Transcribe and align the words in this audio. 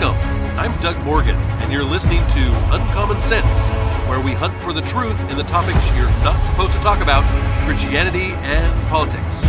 Welcome. 0.00 0.58
I'm 0.58 0.80
Doug 0.80 0.96
Morgan, 1.04 1.36
and 1.36 1.70
you're 1.70 1.84
listening 1.84 2.26
to 2.28 2.74
Uncommon 2.74 3.20
Sense, 3.20 3.68
where 4.08 4.20
we 4.20 4.32
hunt 4.32 4.54
for 4.60 4.72
the 4.72 4.80
truth 4.80 5.20
in 5.30 5.36
the 5.36 5.44
topics 5.44 5.78
you're 5.94 6.08
not 6.24 6.42
supposed 6.42 6.72
to 6.72 6.78
talk 6.78 7.02
about 7.02 7.22
Christianity 7.66 8.32
and 8.40 8.88
politics. 8.88 9.46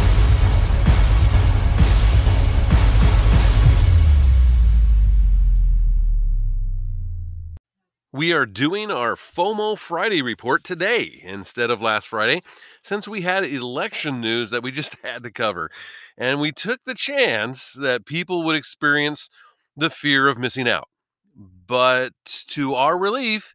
We 8.12 8.32
are 8.34 8.46
doing 8.46 8.92
our 8.92 9.16
FOMO 9.16 9.78
Friday 9.78 10.22
report 10.22 10.64
today 10.64 11.22
instead 11.24 11.72
of 11.72 11.82
last 11.82 12.08
Friday, 12.08 12.44
since 12.84 13.08
we 13.08 13.22
had 13.22 13.44
election 13.44 14.20
news 14.22 14.50
that 14.52 14.62
we 14.62 14.72
just 14.72 14.98
had 15.04 15.24
to 15.24 15.32
cover. 15.32 15.72
And 16.18 16.40
we 16.40 16.52
took 16.52 16.84
the 16.84 16.94
chance 16.94 17.74
that 17.74 18.06
people 18.06 18.44
would 18.44 18.56
experience 18.56 19.30
the 19.76 19.90
fear 19.90 20.28
of 20.28 20.38
missing 20.38 20.68
out. 20.68 20.88
But 21.36 22.14
to 22.50 22.76
our 22.76 22.98
relief, 22.98 23.54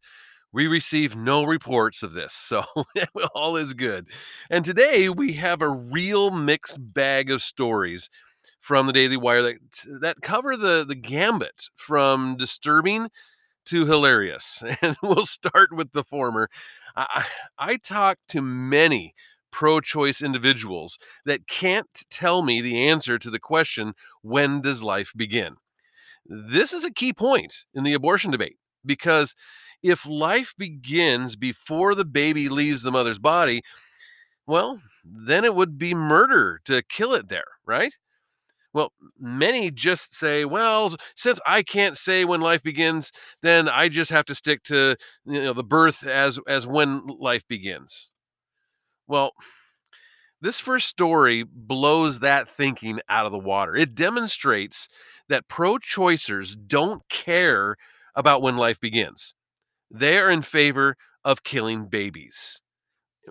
we 0.52 0.66
receive 0.66 1.14
no 1.14 1.44
reports 1.44 2.02
of 2.02 2.12
this, 2.12 2.32
so 2.32 2.64
all 3.34 3.56
is 3.56 3.74
good. 3.74 4.08
And 4.50 4.64
today 4.64 5.08
we 5.08 5.34
have 5.34 5.62
a 5.62 5.68
real 5.68 6.30
mixed 6.30 6.78
bag 6.80 7.30
of 7.30 7.42
stories 7.42 8.08
from 8.60 8.86
the 8.86 8.92
Daily 8.92 9.16
Wire 9.16 9.42
that 9.42 9.58
that 10.00 10.22
cover 10.22 10.56
the 10.56 10.84
the 10.86 10.94
gambit 10.94 11.68
from 11.77 12.36
disturbing 12.36 13.08
to 13.66 13.86
hilarious. 13.86 14.62
And 14.82 14.96
we'll 15.02 15.27
start 15.27 15.72
with 15.72 15.92
the 15.92 16.05
former. 16.05 16.48
I, 16.96 17.27
I 17.58 17.77
talked 17.77 18.28
to 18.28 18.41
many 18.42 19.14
pro 19.50 19.80
choice 19.80 20.22
individuals 20.22 20.98
that 21.24 21.46
can't 21.46 21.88
tell 22.10 22.42
me 22.42 22.60
the 22.60 22.88
answer 22.88 23.19
to 23.19 23.30
the 23.30 23.38
question, 23.38 23.94
when 24.22 24.60
does 24.60 24.82
life 24.82 25.12
begin? 25.16 25.56
This 26.28 26.73
is 26.73 26.84
a 26.84 26.92
key 26.92 27.12
point 27.12 27.64
in 27.75 27.84
the 27.84 27.94
abortion 27.94 28.30
debate 28.30 28.56
because 28.84 29.34
if 29.83 30.06
life 30.06 30.55
begins 30.58 31.36
before 31.36 31.94
the 31.94 32.05
baby 32.05 32.48
leaves 32.48 32.83
the 32.83 32.91
mother's 32.91 33.19
body, 33.19 33.62
well, 34.47 34.80
then 35.05 35.44
it 35.44 35.55
would 35.55 35.78
be 35.78 35.94
murder 35.94 36.61
to 36.64 36.83
kill 36.83 37.14
it 37.14 37.28
there, 37.28 37.47
right? 37.66 37.94
Well, 38.75 38.92
many 39.19 39.70
just 39.70 40.14
say, 40.14 40.44
well, 40.44 40.94
since 41.16 41.41
I 41.47 41.62
can't 41.62 41.97
say 41.97 42.25
when 42.25 42.41
life 42.41 42.62
begins, 42.62 43.12
then 43.42 43.69
I 43.69 43.88
just 43.88 44.10
have 44.10 44.27
to 44.27 44.34
stick 44.34 44.62
to 44.64 44.97
you 45.25 45.41
know 45.42 45.53
the 45.55 45.64
birth 45.64 46.06
as 46.06 46.38
as 46.47 46.66
when 46.66 47.06
life 47.06 47.47
begins. 47.48 48.10
Well, 49.06 49.33
this 50.41 50.60
first 50.60 50.86
story 50.88 51.44
blows 51.44 52.20
that 52.20 52.48
thinking 52.48 53.00
out 53.08 53.27
of 53.27 53.33
the 53.33 53.38
water. 53.38 53.75
It 53.75 53.94
demonstrates 53.94 54.88
that 55.29 55.48
pro 55.48 55.77
choicers 55.79 56.57
don't 56.67 57.09
care 57.09 57.77
about 58.15 58.43
when 58.43 58.57
life 58.57 58.81
begins. 58.81 59.34
They 59.91 60.19
are 60.19 60.31
in 60.31 60.43
favor 60.43 60.97
of 61.25 61.43
killing 61.45 61.87
babies. 61.87 62.61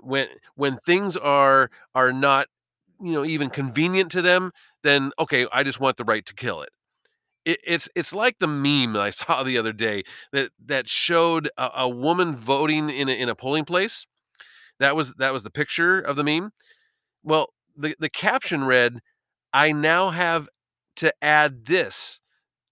When 0.01 0.27
when 0.55 0.77
things 0.77 1.17
are 1.17 1.69
are 1.95 2.13
not 2.13 2.47
you 3.01 3.11
know 3.13 3.25
even 3.25 3.49
convenient 3.49 4.11
to 4.11 4.21
them, 4.21 4.51
then 4.83 5.11
okay, 5.19 5.47
I 5.51 5.63
just 5.63 5.79
want 5.79 5.97
the 5.97 6.03
right 6.03 6.25
to 6.25 6.33
kill 6.33 6.61
it. 6.61 6.69
it 7.45 7.59
it's 7.65 7.89
it's 7.95 8.13
like 8.13 8.37
the 8.39 8.47
meme 8.47 8.93
that 8.93 9.01
I 9.01 9.09
saw 9.21 9.43
the 9.43 9.57
other 9.57 9.73
day 9.73 10.03
that 10.33 10.51
that 10.65 10.87
showed 10.89 11.49
a, 11.57 11.71
a 11.77 11.89
woman 11.89 12.35
voting 12.35 12.89
in 12.89 13.09
a, 13.09 13.13
in 13.13 13.29
a 13.29 13.35
polling 13.35 13.65
place. 13.65 14.05
That 14.79 14.95
was 14.95 15.13
that 15.15 15.33
was 15.33 15.43
the 15.43 15.51
picture 15.51 15.99
of 15.99 16.15
the 16.15 16.23
meme. 16.23 16.51
Well, 17.23 17.49
the 17.75 17.95
the 17.99 18.09
caption 18.09 18.63
read, 18.65 18.99
"I 19.53 19.71
now 19.71 20.11
have 20.11 20.49
to 20.97 21.13
add 21.21 21.65
this 21.65 22.19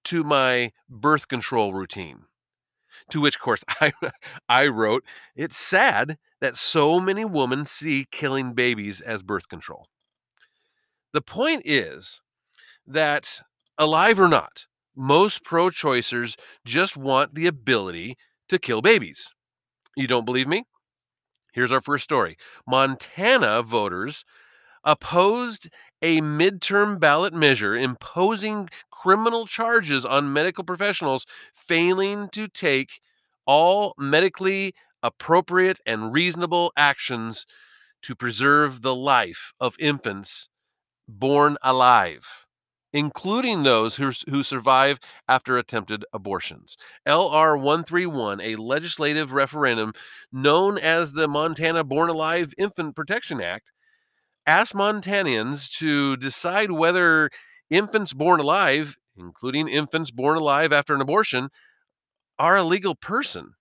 to 0.06 0.24
my 0.24 0.72
birth 0.90 1.28
control 1.28 1.74
routine. 1.74 2.26
To 3.12 3.22
which, 3.22 3.36
of 3.36 3.42
course, 3.42 3.64
I, 3.82 3.94
I 4.48 4.68
wrote, 4.68 5.04
It's 5.36 5.58
sad 5.58 6.18
that 6.42 6.58
so 6.58 7.00
many 7.00 7.26
women 7.26 7.66
see 7.66 8.06
killing 8.12 8.54
babies 8.54 9.02
as 9.02 9.24
birth 9.24 9.48
control. 9.48 9.88
The 11.14 11.22
point 11.22 11.64
is 11.66 12.22
that, 12.86 13.42
alive 13.78 14.20
or 14.20 14.28
not, 14.28 14.68
most 14.96 15.44
pro 15.44 15.70
choicers 15.70 16.36
just 16.66 16.98
want 16.98 17.36
the 17.36 17.48
ability 17.48 18.18
to 18.50 18.60
kill 18.60 18.82
babies. 18.82 19.34
You 19.96 20.08
don't 20.08 20.26
believe 20.26 20.48
me? 20.48 20.66
Here's 21.54 21.72
our 21.72 21.82
first 21.82 22.04
story 22.04 22.38
Montana 22.68 23.64
voters 23.64 24.26
opposed 24.84 25.70
a 26.02 26.22
midterm 26.22 27.00
ballot 27.00 27.34
measure 27.34 27.76
imposing 27.76 28.70
criminal 28.92 29.46
charges 29.46 30.06
on 30.06 30.34
medical 30.34 30.64
professionals 30.64 31.26
failing 31.54 32.30
to 32.30 32.48
take 32.48 33.00
all 33.46 33.94
medically 33.98 34.74
appropriate 35.04 35.80
and 35.86 36.14
reasonable 36.14 36.72
actions 36.78 37.46
to 38.02 38.16
preserve 38.16 38.82
the 38.82 38.96
life 38.96 39.54
of 39.60 39.76
infants 39.80 40.50
born 41.08 41.58
alive, 41.62 42.48
including 42.94 43.64
those 43.64 43.96
who, 43.98 44.12
who 44.30 44.44
survive 44.44 45.00
after 45.28 45.58
attempted 45.58 46.06
abortions. 46.14 46.78
LR 47.08 47.60
131, 47.60 48.42
a 48.42 48.56
legislative 48.56 49.34
referendum 49.34 49.94
known 50.32 50.78
as 50.78 51.14
the 51.14 51.28
Montana 51.28 51.84
Born 51.84 52.10
Alive 52.10 52.54
Infant 52.58 52.96
Protection 52.96 53.42
Act, 53.42 53.72
asked 54.46 54.74
Montanans 54.74 55.72
to 55.78 56.18
decide 56.18 56.72
whether 56.72 57.30
infants 57.70 58.14
born 58.14 58.40
alive, 58.40 58.98
including 59.18 59.68
infants 59.68 60.12
born 60.12 60.38
alive 60.38 60.72
after 60.72 60.94
an 60.94 61.02
abortion, 61.02 61.50
are 62.38 62.58
a 62.58 62.64
legal 62.64 62.96
person. 62.96 63.54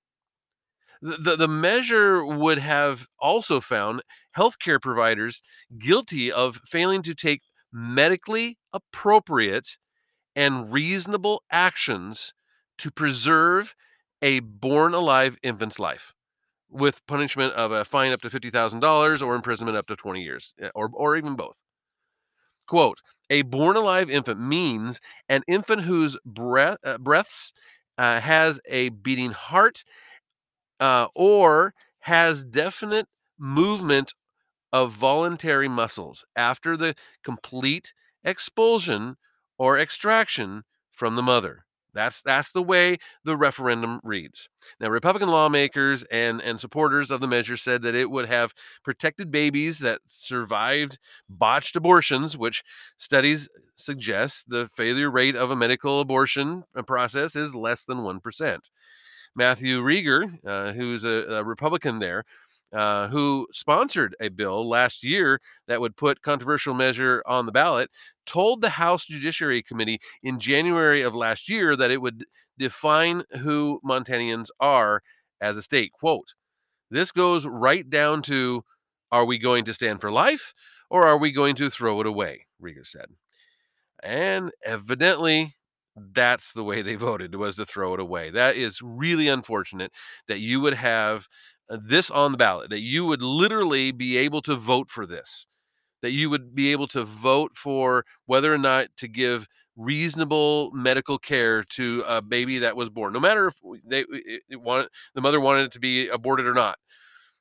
The, 1.00 1.17
the, 1.17 1.37
the 1.37 1.49
measure 1.49 2.25
would 2.25 2.59
have 2.59 3.06
also 3.19 3.61
found 3.61 4.03
healthcare 4.37 4.81
providers 4.81 5.43
guilty 5.78 6.33
of 6.33 6.61
failing 6.65 7.03
to 7.03 7.15
take 7.15 7.43
medically 7.73 8.59
appropriate 8.73 9.77
and 10.37 10.73
reasonable 10.73 11.43
actions 11.50 12.33
to 12.78 12.91
preserve 12.91 13.75
a 14.23 14.41
born 14.41 14.94
alive 14.94 15.37
infant's 15.43 15.78
life 15.78 16.15
with 16.71 17.07
punishment 17.07 17.53
of 17.55 17.73
a 17.73 17.85
fine 17.85 18.13
up 18.13 18.21
to 18.23 18.31
$50,000 18.31 19.23
or 19.23 19.35
imprisonment 19.35 19.77
up 19.77 19.87
to 19.87 19.97
20 19.97 20.23
years, 20.23 20.55
eh, 20.61 20.71
or, 20.75 20.91
or 20.93 21.17
even 21.17 21.37
both. 21.37 21.61
Quote, 22.67 23.01
a 23.29 23.43
born 23.43 23.77
alive 23.77 24.09
infant 24.11 24.41
means 24.41 25.01
an 25.29 25.43
infant 25.47 25.83
whose 25.83 26.17
breath, 26.25 26.79
uh, 26.85 26.99
breaths 26.99 27.53
uh, 27.99 28.21
has 28.21 28.59
a 28.67 28.89
beating 28.89 29.33
heart 29.33 29.85
uh, 30.81 31.09
or 31.15 31.75
has 32.01 32.45
definite 32.45 33.07
movement 33.39 34.15
of 34.73 34.93
voluntary 34.93 35.69
muscles 35.69 36.25
after 36.37 36.77
the 36.77 36.95
complete 37.25 37.95
expulsion 38.25 39.17
or 39.59 39.79
extraction 39.79 40.65
from 40.93 41.17
the 41.17 41.23
mother. 41.23 41.67
That's 41.94 42.22
that's 42.22 42.50
the 42.53 42.62
way 42.62 42.99
the 43.25 43.37
referendum 43.37 44.00
reads. 44.03 44.49
Now, 44.81 44.88
Republican 44.88 45.28
lawmakers 45.28 46.03
and 46.05 46.43
and 46.43 46.59
supporters 46.60 47.10
of 47.10 47.21
the 47.21 47.28
measure 47.28 47.56
said 47.56 47.82
that 47.82 47.94
it 47.94 48.10
would 48.10 48.27
have 48.27 48.53
protected 48.82 49.31
babies 49.31 49.78
that 49.78 50.00
survived 50.06 50.99
botched 51.28 51.77
abortions, 51.77 52.37
which 52.37 52.62
studies 52.99 53.49
suggest 53.77 54.50
the 54.50 54.69
failure 54.69 55.10
rate 55.10 55.37
of 55.37 55.50
a 55.50 55.56
medical 55.56 56.00
abortion 56.00 56.65
uh, 56.77 56.82
process 56.82 57.37
is 57.37 57.55
less 57.55 57.84
than 57.84 58.03
one 58.03 58.21
percent. 58.21 58.71
Matthew 59.37 59.81
Regier, 59.81 60.38
uh, 60.47 60.72
who's 60.72 61.05
a, 61.05 61.26
a 61.28 61.44
Republican 61.44 61.99
there, 61.99 62.25
uh, 62.75 63.09
who 63.09 63.47
sponsored 63.53 64.17
a 64.21 64.29
bill 64.29 64.69
last 64.69 65.05
year 65.05 65.41
that 65.69 65.81
would 65.81 65.97
put 65.97 66.23
controversial 66.23 66.75
measure 66.75 67.23
on 67.27 67.47
the 67.47 67.53
ballot, 67.53 67.91
told 68.27 68.61
the 68.61 68.71
House 68.71 69.07
Judiciary 69.07 69.62
Committee 69.62 70.00
in 70.23 70.38
January 70.41 71.03
of 71.03 71.15
last 71.15 71.49
year 71.49 71.76
that 71.76 71.91
it 71.91 72.03
would 72.03 72.25
define 72.59 73.23
who 73.41 73.81
Montanians 73.85 74.49
are 74.61 75.03
as 75.41 75.56
a 75.56 75.62
state. 75.62 75.93
Quote, 75.93 76.35
this 76.91 77.12
goes 77.12 77.47
right 77.47 77.88
down 77.88 78.23
to 78.23 78.65
are 79.12 79.25
we 79.25 79.38
going 79.38 79.65
to 79.65 79.75
stand 79.75 80.00
for 80.00 80.11
life 80.11 80.53
or 80.91 81.06
are 81.06 81.19
we 81.19 81.31
going 81.32 81.55
to 81.56 81.71
throw 81.71 82.00
it 82.00 82.06
away? 82.06 82.47
Regier 82.59 82.85
said. 82.85 83.06
And 84.03 84.50
evidently, 84.65 85.55
that's 85.97 86.53
the 86.53 86.65
way 86.65 86.82
they 86.82 86.97
voted 86.97 87.35
was 87.37 87.56
to 87.56 87.65
throw 87.65 87.94
it 87.94 88.00
away. 88.00 88.31
That 88.31 88.56
is 88.56 88.82
really 88.82 89.29
unfortunate 89.29 89.93
that 90.29 90.41
you 90.41 90.61
would 90.61 90.75
have 90.75 91.29
this 91.69 92.11
on 92.11 92.32
the 92.32 92.38
ballot, 92.38 92.70
that 92.70 92.81
you 92.81 93.05
would 93.06 93.22
literally 93.22 93.93
be 93.93 94.16
able 94.16 94.43
to 94.43 94.55
vote 94.55 94.90
for 94.90 95.06
this, 95.06 95.46
that 96.02 96.12
you 96.12 96.31
would 96.31 96.55
be 96.55 96.72
able 96.72 96.87
to 96.88 97.05
vote 97.05 97.52
for 97.56 98.05
whether 98.26 98.52
or 98.52 98.58
not 98.58 98.88
to 98.99 99.08
give 99.08 99.46
reasonable 99.76 100.70
medical 100.72 101.19
care 101.19 101.64
to 101.64 102.05
a 102.06 102.22
baby 102.22 102.58
that 102.61 102.76
was 102.76 102.90
born, 102.90 103.12
no 103.12 103.20
matter 103.20 103.49
if 103.49 103.55
they 103.84 104.05
wanted 104.52 104.88
the 105.14 105.20
mother 105.20 105.40
wanted 105.40 105.64
it 105.64 105.72
to 105.72 105.81
be 105.81 106.08
aborted 106.08 106.46
or 106.46 106.55
not. 106.55 106.78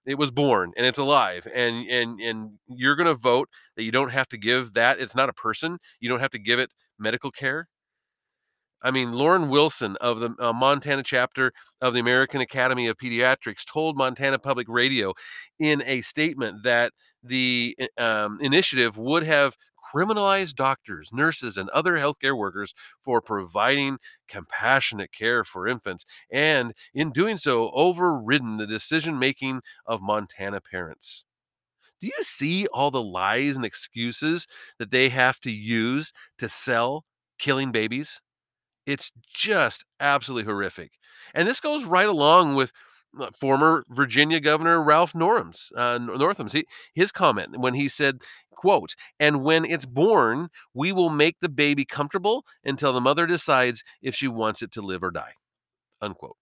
It 0.06 0.18
was 0.18 0.32
born 0.32 0.74
and 0.76 0.86
it's 0.86 0.98
alive, 0.98 1.48
and 1.54 1.88
and 1.90 2.20
and 2.20 2.60
you're 2.68 2.96
going 2.96 3.08
to 3.08 3.14
vote 3.14 3.50
that 3.78 3.84
you 3.84 3.92
don't 3.92 4.12
have 4.12 4.28
to 4.30 4.38
give 4.38 4.74
that. 4.74 5.00
It's 5.00 5.16
not 5.16 5.30
a 5.30 5.34
person. 5.34 5.80
You 6.02 6.10
don't 6.10 6.20
have 6.20 6.32
to 6.32 6.40
give 6.40 6.60
it 6.60 6.72
medical 7.00 7.32
care. 7.32 7.70
I 8.84 8.92
mean, 8.92 9.14
Lauren 9.14 9.48
Wilson 9.48 9.96
of 10.02 10.20
the 10.20 10.36
uh, 10.40 10.52
Montana 10.52 11.04
chapter 11.04 11.54
of 11.82 11.94
the 11.94 12.02
American 12.02 12.42
Academy 12.42 12.88
of 12.88 12.98
Pediatrics 12.98 13.66
told 13.66 13.96
Montana 13.98 14.38
Public 14.40 14.68
Radio 14.68 15.14
in 15.58 15.82
a 15.86 16.02
statement 16.02 16.64
that 16.64 16.92
the 17.24 17.78
um, 17.98 18.40
initiative 18.42 18.98
would 18.98 19.24
have 19.24 19.56
criminalized 19.94 20.56
doctors, 20.56 21.12
nurses, 21.14 21.56
and 21.56 21.70
other 21.70 21.94
healthcare 21.94 22.38
workers 22.38 22.74
for 23.02 23.22
providing 23.22 23.98
compassionate 24.28 25.12
care 25.12 25.44
for 25.44 25.68
infants, 25.68 26.06
and 26.32 26.74
in 26.94 27.12
doing 27.12 27.38
so, 27.38 27.72
overridden 27.72 28.58
the 28.58 28.68
decision 28.68 29.18
making 29.20 29.62
of 29.86 30.02
Montana 30.02 30.60
parents. 30.60 31.26
Do 32.02 32.08
you 32.08 32.24
see 32.24 32.68
all 32.68 32.92
the 32.92 33.02
lies 33.02 33.56
and 33.56 33.66
excuses 33.66 34.48
that 34.78 34.92
they 34.92 35.10
have 35.10 35.40
to 35.42 35.52
use 35.52 36.12
to 36.38 36.50
sell 36.50 37.06
killing 37.40 37.72
babies? 37.72 38.20
It's 38.86 39.12
just 39.34 39.86
absolutely 40.00 40.52
horrific. 40.52 40.94
And 41.34 41.48
this 41.48 41.60
goes 41.60 41.86
right 41.86 42.08
along 42.08 42.56
with 42.56 42.72
uh, 43.20 43.30
former 43.40 43.86
Virginia 43.90 44.40
Governor 44.40 44.82
Ralph 44.82 45.14
Norham's, 45.14 45.72
uh, 45.78 45.98
Northam's 46.00 46.54
he, 46.54 46.66
his 46.94 47.12
comment 47.12 47.60
when 47.60 47.76
he 47.76 47.88
said, 47.88 48.20
quote, 48.52 48.96
and 49.20 49.44
when 49.44 49.66
it's 49.66 49.86
born, 49.86 50.50
we 50.74 50.92
will 50.92 51.10
make 51.10 51.40
the 51.40 51.50
baby 51.50 51.86
comfortable 51.86 52.46
until 52.64 52.94
the 52.94 53.02
mother 53.02 53.28
decides 53.28 53.84
if 54.02 54.16
she 54.16 54.28
wants 54.28 54.62
it 54.62 54.72
to 54.72 54.82
live 54.82 55.04
or 55.04 55.12
die, 55.12 55.34
unquote. 56.02 56.38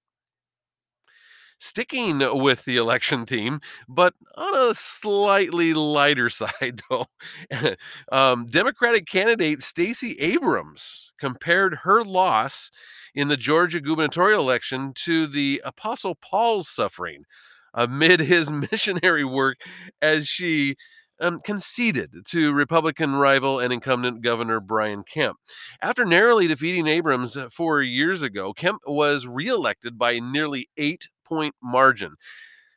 Sticking 1.59 2.19
with 2.39 2.65
the 2.65 2.77
election 2.77 3.25
theme, 3.25 3.61
but 3.88 4.15
on 4.35 4.57
a 4.57 4.73
slightly 4.73 5.75
lighter 5.75 6.29
side, 6.31 6.81
though, 6.89 7.05
um, 8.11 8.45
Democratic 8.47 9.05
candidate 9.05 9.61
Stacey 9.61 10.13
Abrams 10.19 11.10
compared 11.21 11.79
her 11.83 12.03
loss 12.03 12.71
in 13.13 13.27
the 13.27 13.38
Georgia 13.38 13.79
gubernatorial 13.79 14.41
election 14.41 14.91
to 14.95 15.27
the 15.27 15.62
Apostle 15.63 16.15
Paul's 16.15 16.68
suffering 16.68 17.25
amid 17.73 18.19
his 18.21 18.51
missionary 18.51 19.23
work 19.23 19.57
as 20.01 20.27
she 20.27 20.75
um, 21.19 21.39
conceded 21.39 22.12
to 22.29 22.51
Republican 22.51 23.13
rival 23.13 23.59
and 23.59 23.71
incumbent 23.71 24.23
Governor 24.23 24.59
Brian 24.59 25.03
Kemp. 25.03 25.38
After 25.79 26.03
narrowly 26.03 26.47
defeating 26.47 26.88
Abrams 26.88 27.38
four 27.51 27.83
years 27.83 28.24
ago, 28.24 28.53
Kemp 28.53 28.81
was 28.88 29.27
reelected 29.27 30.00
by 30.00 30.17
nearly 30.17 30.69
eight 30.75 31.09
point 31.24 31.53
margin, 31.62 32.15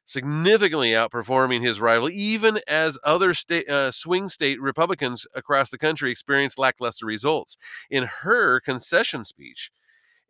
significantly 0.05 0.91
outperforming 0.91 1.63
his 1.63 1.81
rival, 1.81 2.11
even 2.11 2.61
as 2.69 2.99
other 3.03 3.33
uh, 3.69 3.91
swing 3.91 4.29
state 4.29 4.61
Republicans 4.61 5.27
across 5.35 5.71
the 5.71 5.79
country 5.79 6.11
experienced 6.11 6.59
lackluster 6.59 7.07
results. 7.07 7.57
In 7.91 8.05
her 8.23 8.61
concession 8.61 9.25
speech, 9.25 9.71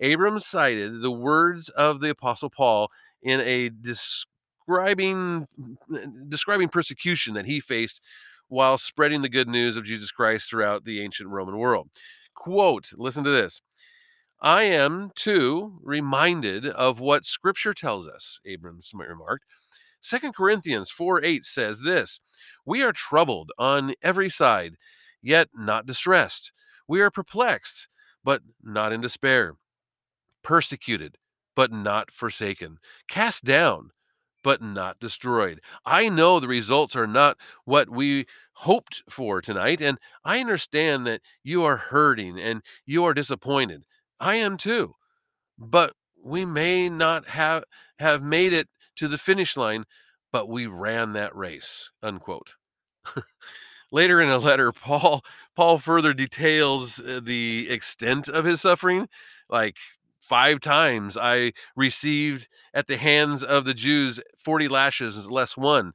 Abrams 0.00 0.46
cited 0.46 1.02
the 1.02 1.10
words 1.10 1.68
of 1.70 2.00
the 2.00 2.10
Apostle 2.10 2.50
Paul 2.50 2.90
in 3.22 3.40
a 3.40 3.68
describing 3.68 5.46
describing 6.28 6.68
persecution 6.68 7.34
that 7.34 7.46
he 7.46 7.60
faced 7.60 8.00
while 8.48 8.78
spreading 8.78 9.22
the 9.22 9.28
good 9.28 9.48
news 9.48 9.76
of 9.76 9.84
Jesus 9.84 10.10
Christ 10.10 10.48
throughout 10.48 10.84
the 10.84 11.00
ancient 11.00 11.28
Roman 11.30 11.58
world. 11.58 11.88
Quote, 12.34 12.90
listen 12.96 13.24
to 13.24 13.30
this. 13.30 13.62
I 14.44 14.64
am, 14.64 15.10
too, 15.14 15.78
reminded 15.82 16.66
of 16.66 17.00
what 17.00 17.24
Scripture 17.24 17.72
tells 17.72 18.06
us, 18.06 18.40
Abrams 18.44 18.90
remarked. 18.94 19.46
2 20.02 20.32
Corinthians 20.32 20.90
4 20.90 21.24
8 21.24 21.46
says 21.46 21.80
this 21.80 22.20
We 22.66 22.82
are 22.82 22.92
troubled 22.92 23.52
on 23.58 23.94
every 24.02 24.28
side, 24.28 24.74
yet 25.22 25.48
not 25.56 25.86
distressed. 25.86 26.52
We 26.86 27.00
are 27.00 27.10
perplexed, 27.10 27.88
but 28.22 28.42
not 28.62 28.92
in 28.92 29.00
despair. 29.00 29.54
Persecuted, 30.42 31.16
but 31.56 31.72
not 31.72 32.10
forsaken. 32.10 32.80
Cast 33.08 33.44
down, 33.44 33.92
but 34.42 34.60
not 34.60 35.00
destroyed. 35.00 35.62
I 35.86 36.10
know 36.10 36.38
the 36.38 36.48
results 36.48 36.94
are 36.94 37.06
not 37.06 37.38
what 37.64 37.88
we 37.88 38.26
hoped 38.56 39.04
for 39.08 39.40
tonight, 39.40 39.80
and 39.80 39.96
I 40.22 40.40
understand 40.40 41.06
that 41.06 41.22
you 41.42 41.64
are 41.64 41.78
hurting 41.78 42.38
and 42.38 42.60
you 42.84 43.06
are 43.06 43.14
disappointed. 43.14 43.86
I 44.20 44.36
am 44.36 44.56
too. 44.56 44.94
But 45.58 45.94
we 46.22 46.44
may 46.44 46.88
not 46.88 47.28
have 47.28 47.64
have 47.98 48.22
made 48.22 48.52
it 48.52 48.68
to 48.96 49.08
the 49.08 49.18
finish 49.18 49.56
line, 49.56 49.84
but 50.32 50.48
we 50.48 50.66
ran 50.66 51.12
that 51.12 51.34
race. 51.36 51.90
Unquote. 52.02 52.56
Later 53.92 54.20
in 54.20 54.30
a 54.30 54.38
letter, 54.38 54.72
Paul 54.72 55.22
Paul 55.54 55.78
further 55.78 56.12
details 56.12 57.00
uh, 57.00 57.20
the 57.22 57.68
extent 57.70 58.28
of 58.28 58.44
his 58.44 58.60
suffering. 58.60 59.08
Like 59.48 59.76
five 60.20 60.60
times 60.60 61.16
I 61.16 61.52
received 61.76 62.48
at 62.72 62.86
the 62.86 62.96
hands 62.96 63.42
of 63.44 63.64
the 63.64 63.74
Jews 63.74 64.20
40 64.38 64.68
lashes 64.68 65.30
less 65.30 65.56
one 65.56 65.92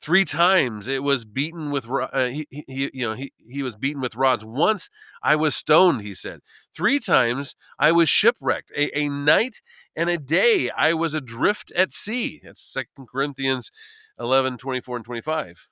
three 0.00 0.24
times 0.24 0.86
it 0.86 1.02
was 1.02 1.24
beaten 1.24 1.70
with 1.70 1.88
uh, 1.88 2.26
he, 2.26 2.46
he 2.50 2.90
you 2.92 3.08
know 3.08 3.14
he, 3.14 3.32
he 3.48 3.62
was 3.62 3.76
beaten 3.76 4.00
with 4.00 4.16
rods. 4.16 4.44
Once 4.44 4.88
i 5.22 5.34
was 5.36 5.54
stoned 5.54 6.02
he 6.02 6.14
said. 6.14 6.40
Three 6.74 6.98
times 6.98 7.56
i 7.78 7.92
was 7.92 8.08
shipwrecked 8.08 8.70
a, 8.76 8.96
a 8.98 9.08
night 9.08 9.62
and 9.94 10.10
a 10.10 10.18
day 10.18 10.70
i 10.70 10.92
was 10.92 11.14
adrift 11.14 11.70
at 11.72 11.92
sea. 11.92 12.40
That's 12.42 12.60
second 12.60 13.08
corinthians 13.10 13.70
11 14.18 14.58
24 14.58 14.96
and 14.96 15.04
25 15.04 15.68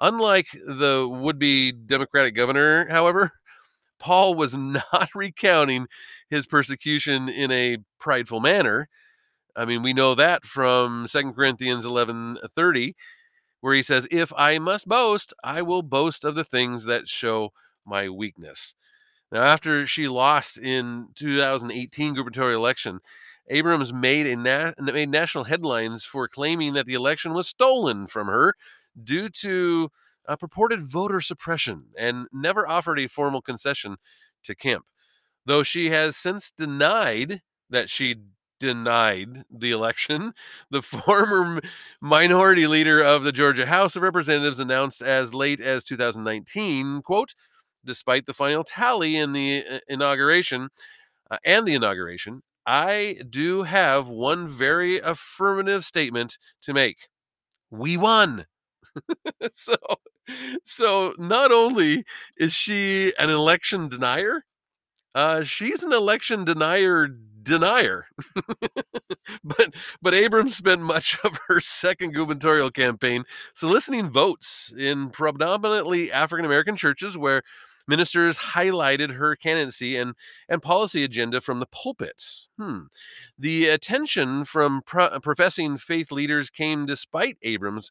unlike 0.00 0.48
the 0.52 1.08
would-be 1.10 1.72
democratic 1.72 2.34
governor 2.34 2.88
however 2.88 3.32
paul 3.98 4.34
was 4.34 4.56
not 4.56 5.10
recounting 5.14 5.86
his 6.28 6.46
persecution 6.46 7.28
in 7.28 7.50
a 7.50 7.76
prideful 8.00 8.40
manner. 8.40 8.88
I 9.54 9.64
mean 9.66 9.82
we 9.82 9.92
know 9.92 10.14
that 10.14 10.44
from 10.44 11.06
second 11.06 11.34
corinthians 11.34 11.84
11 11.84 12.38
30 12.56 12.94
where 13.62 13.74
he 13.74 13.82
says, 13.82 14.06
If 14.10 14.32
I 14.36 14.58
must 14.58 14.86
boast, 14.86 15.32
I 15.42 15.62
will 15.62 15.82
boast 15.82 16.24
of 16.24 16.34
the 16.34 16.44
things 16.44 16.84
that 16.84 17.08
show 17.08 17.52
my 17.86 18.10
weakness. 18.10 18.74
Now, 19.30 19.44
after 19.44 19.86
she 19.86 20.08
lost 20.08 20.58
in 20.58 21.08
2018 21.14 22.12
gubernatorial 22.12 22.60
election, 22.60 23.00
Abrams 23.48 23.92
made 23.92 24.26
a 24.26 24.36
na- 24.36 24.72
made 24.78 25.08
national 25.08 25.44
headlines 25.44 26.04
for 26.04 26.28
claiming 26.28 26.74
that 26.74 26.86
the 26.86 26.94
election 26.94 27.32
was 27.32 27.48
stolen 27.48 28.06
from 28.06 28.26
her 28.26 28.54
due 29.02 29.28
to 29.28 29.90
a 30.26 30.36
purported 30.36 30.82
voter 30.82 31.20
suppression 31.20 31.86
and 31.96 32.26
never 32.32 32.68
offered 32.68 32.98
a 32.98 33.08
formal 33.08 33.40
concession 33.40 33.96
to 34.42 34.54
Kemp. 34.54 34.86
Though 35.46 35.62
she 35.62 35.90
has 35.90 36.16
since 36.16 36.50
denied 36.50 37.42
that 37.70 37.88
she 37.88 38.16
denied 38.62 39.44
the 39.50 39.72
election. 39.72 40.32
The 40.70 40.82
former 40.82 41.60
minority 42.00 42.66
leader 42.68 43.02
of 43.02 43.24
the 43.24 43.32
Georgia 43.32 43.66
House 43.66 43.96
of 43.96 44.02
Representatives 44.02 44.60
announced 44.60 45.02
as 45.02 45.34
late 45.34 45.60
as 45.60 45.84
2019, 45.84 47.02
quote, 47.02 47.34
despite 47.84 48.26
the 48.26 48.32
final 48.32 48.62
tally 48.62 49.16
in 49.16 49.32
the 49.32 49.64
uh, 49.68 49.78
inauguration 49.88 50.68
uh, 51.30 51.38
and 51.44 51.66
the 51.66 51.74
inauguration, 51.74 52.42
I 52.64 53.18
do 53.28 53.64
have 53.64 54.08
one 54.08 54.46
very 54.46 55.00
affirmative 55.00 55.84
statement 55.84 56.38
to 56.62 56.72
make. 56.72 57.08
We 57.70 57.96
won. 57.96 58.46
so 59.52 59.76
so 60.64 61.14
not 61.18 61.50
only 61.50 62.04
is 62.36 62.52
she 62.52 63.12
an 63.18 63.30
election 63.30 63.88
denier, 63.88 64.44
uh, 65.14 65.42
she's 65.42 65.82
an 65.82 65.92
election 65.92 66.44
denier 66.44 67.08
denier. 67.42 68.06
but 69.44 69.74
but 70.00 70.14
Abrams 70.14 70.56
spent 70.56 70.80
much 70.80 71.18
of 71.24 71.38
her 71.48 71.60
second 71.60 72.14
gubernatorial 72.14 72.70
campaign 72.70 73.24
soliciting 73.54 74.10
votes 74.10 74.72
in 74.76 75.10
predominantly 75.10 76.10
African 76.12 76.44
American 76.44 76.76
churches 76.76 77.18
where 77.18 77.42
ministers 77.88 78.38
highlighted 78.38 79.14
her 79.16 79.34
candidacy 79.34 79.96
and, 79.96 80.14
and 80.48 80.62
policy 80.62 81.02
agenda 81.02 81.40
from 81.40 81.60
the 81.60 81.66
pulpits. 81.66 82.48
Hmm. 82.56 82.82
The 83.38 83.68
attention 83.68 84.44
from 84.44 84.82
pro- 84.84 85.18
professing 85.20 85.76
faith 85.76 86.12
leaders 86.12 86.50
came 86.50 86.86
despite 86.86 87.38
Abrams 87.42 87.90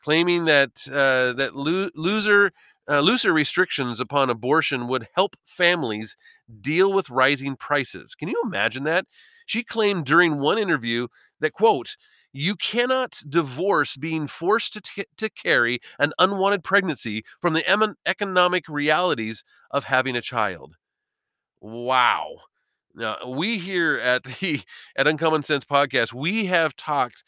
claiming 0.00 0.44
that 0.44 0.86
uh, 0.88 1.32
that 1.34 1.54
lo- 1.54 1.90
loser 1.94 2.52
uh, 2.88 3.00
looser 3.00 3.32
restrictions 3.32 4.00
upon 4.00 4.30
abortion 4.30 4.88
would 4.88 5.08
help 5.14 5.36
families 5.44 6.16
deal 6.60 6.92
with 6.92 7.10
rising 7.10 7.56
prices. 7.56 8.14
Can 8.14 8.28
you 8.28 8.40
imagine 8.44 8.84
that? 8.84 9.06
She 9.46 9.62
claimed 9.62 10.04
during 10.04 10.38
one 10.38 10.58
interview 10.58 11.08
that, 11.40 11.52
quote, 11.52 11.96
you 12.32 12.56
cannot 12.56 13.20
divorce 13.28 13.96
being 13.96 14.26
forced 14.26 14.74
to, 14.74 14.80
t- 14.80 15.04
to 15.16 15.30
carry 15.30 15.80
an 15.98 16.12
unwanted 16.18 16.62
pregnancy 16.62 17.24
from 17.40 17.54
the 17.54 17.68
em- 17.68 17.96
economic 18.04 18.68
realities 18.68 19.44
of 19.70 19.84
having 19.84 20.14
a 20.14 20.20
child. 20.20 20.76
Wow. 21.60 22.36
Now, 22.94 23.16
we 23.26 23.58
here 23.58 23.98
at 23.98 24.24
the 24.24 24.60
at 24.96 25.06
Uncommon 25.06 25.42
Sense 25.42 25.64
podcast, 25.64 26.12
we 26.12 26.46
have 26.46 26.76
talked 26.76 27.24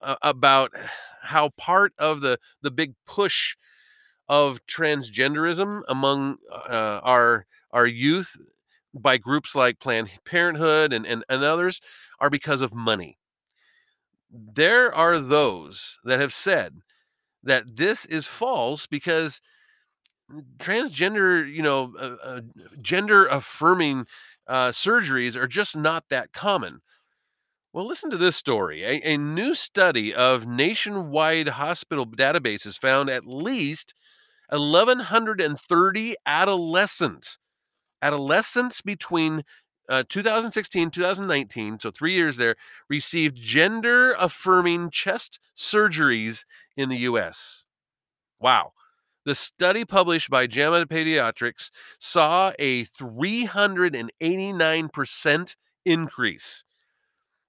uh, 0.00 0.16
about 0.22 0.72
how 1.22 1.50
part 1.56 1.92
of 1.98 2.20
the 2.20 2.38
the 2.62 2.70
big 2.70 2.94
push 3.06 3.56
of 4.28 4.64
transgenderism 4.66 5.82
among 5.88 6.38
uh, 6.52 7.00
our 7.02 7.46
our 7.72 7.86
youth 7.86 8.36
by 8.94 9.16
groups 9.16 9.54
like 9.54 9.80
Planned 9.80 10.10
Parenthood 10.24 10.92
and, 10.92 11.04
and, 11.04 11.24
and 11.28 11.42
others 11.42 11.80
are 12.20 12.30
because 12.30 12.60
of 12.60 12.72
money. 12.72 13.18
There 14.30 14.94
are 14.94 15.18
those 15.18 15.98
that 16.04 16.20
have 16.20 16.32
said 16.32 16.76
that 17.42 17.76
this 17.76 18.04
is 18.04 18.26
false 18.26 18.86
because 18.86 19.40
transgender, 20.58 21.50
you 21.52 21.62
know, 21.62 21.94
uh, 21.98 22.16
uh, 22.22 22.40
gender 22.80 23.26
affirming 23.26 24.06
uh, 24.46 24.68
surgeries 24.68 25.36
are 25.36 25.46
just 25.46 25.76
not 25.76 26.04
that 26.10 26.32
common. 26.32 26.80
Well, 27.72 27.86
listen 27.86 28.10
to 28.10 28.16
this 28.16 28.36
story. 28.36 28.84
A, 28.84 29.00
a, 29.02 29.16
new 29.16 29.54
study 29.54 30.14
of 30.14 30.46
nationwide 30.46 31.48
hospital 31.48 32.06
databases 32.06 32.78
found 32.78 33.10
at 33.10 33.26
least 33.26 33.94
1,130 34.50 36.14
adolescents, 36.26 37.38
adolescents 38.02 38.82
between 38.82 39.44
uh, 39.86 40.02
2016 40.08 40.90
2019 40.90 41.78
so 41.78 41.90
three 41.90 42.14
years 42.14 42.38
there 42.38 42.56
received 42.88 43.36
gender 43.36 44.14
affirming 44.18 44.88
chest 44.88 45.38
surgeries 45.54 46.46
in 46.74 46.88
the 46.88 46.96
us 46.96 47.66
wow. 48.44 48.72
The 49.24 49.34
study 49.34 49.84
published 49.86 50.28
by 50.28 50.46
JAMA 50.46 50.84
Pediatrics 50.86 51.70
saw 51.98 52.52
a 52.58 52.84
389% 52.84 55.56
increase 55.86 56.64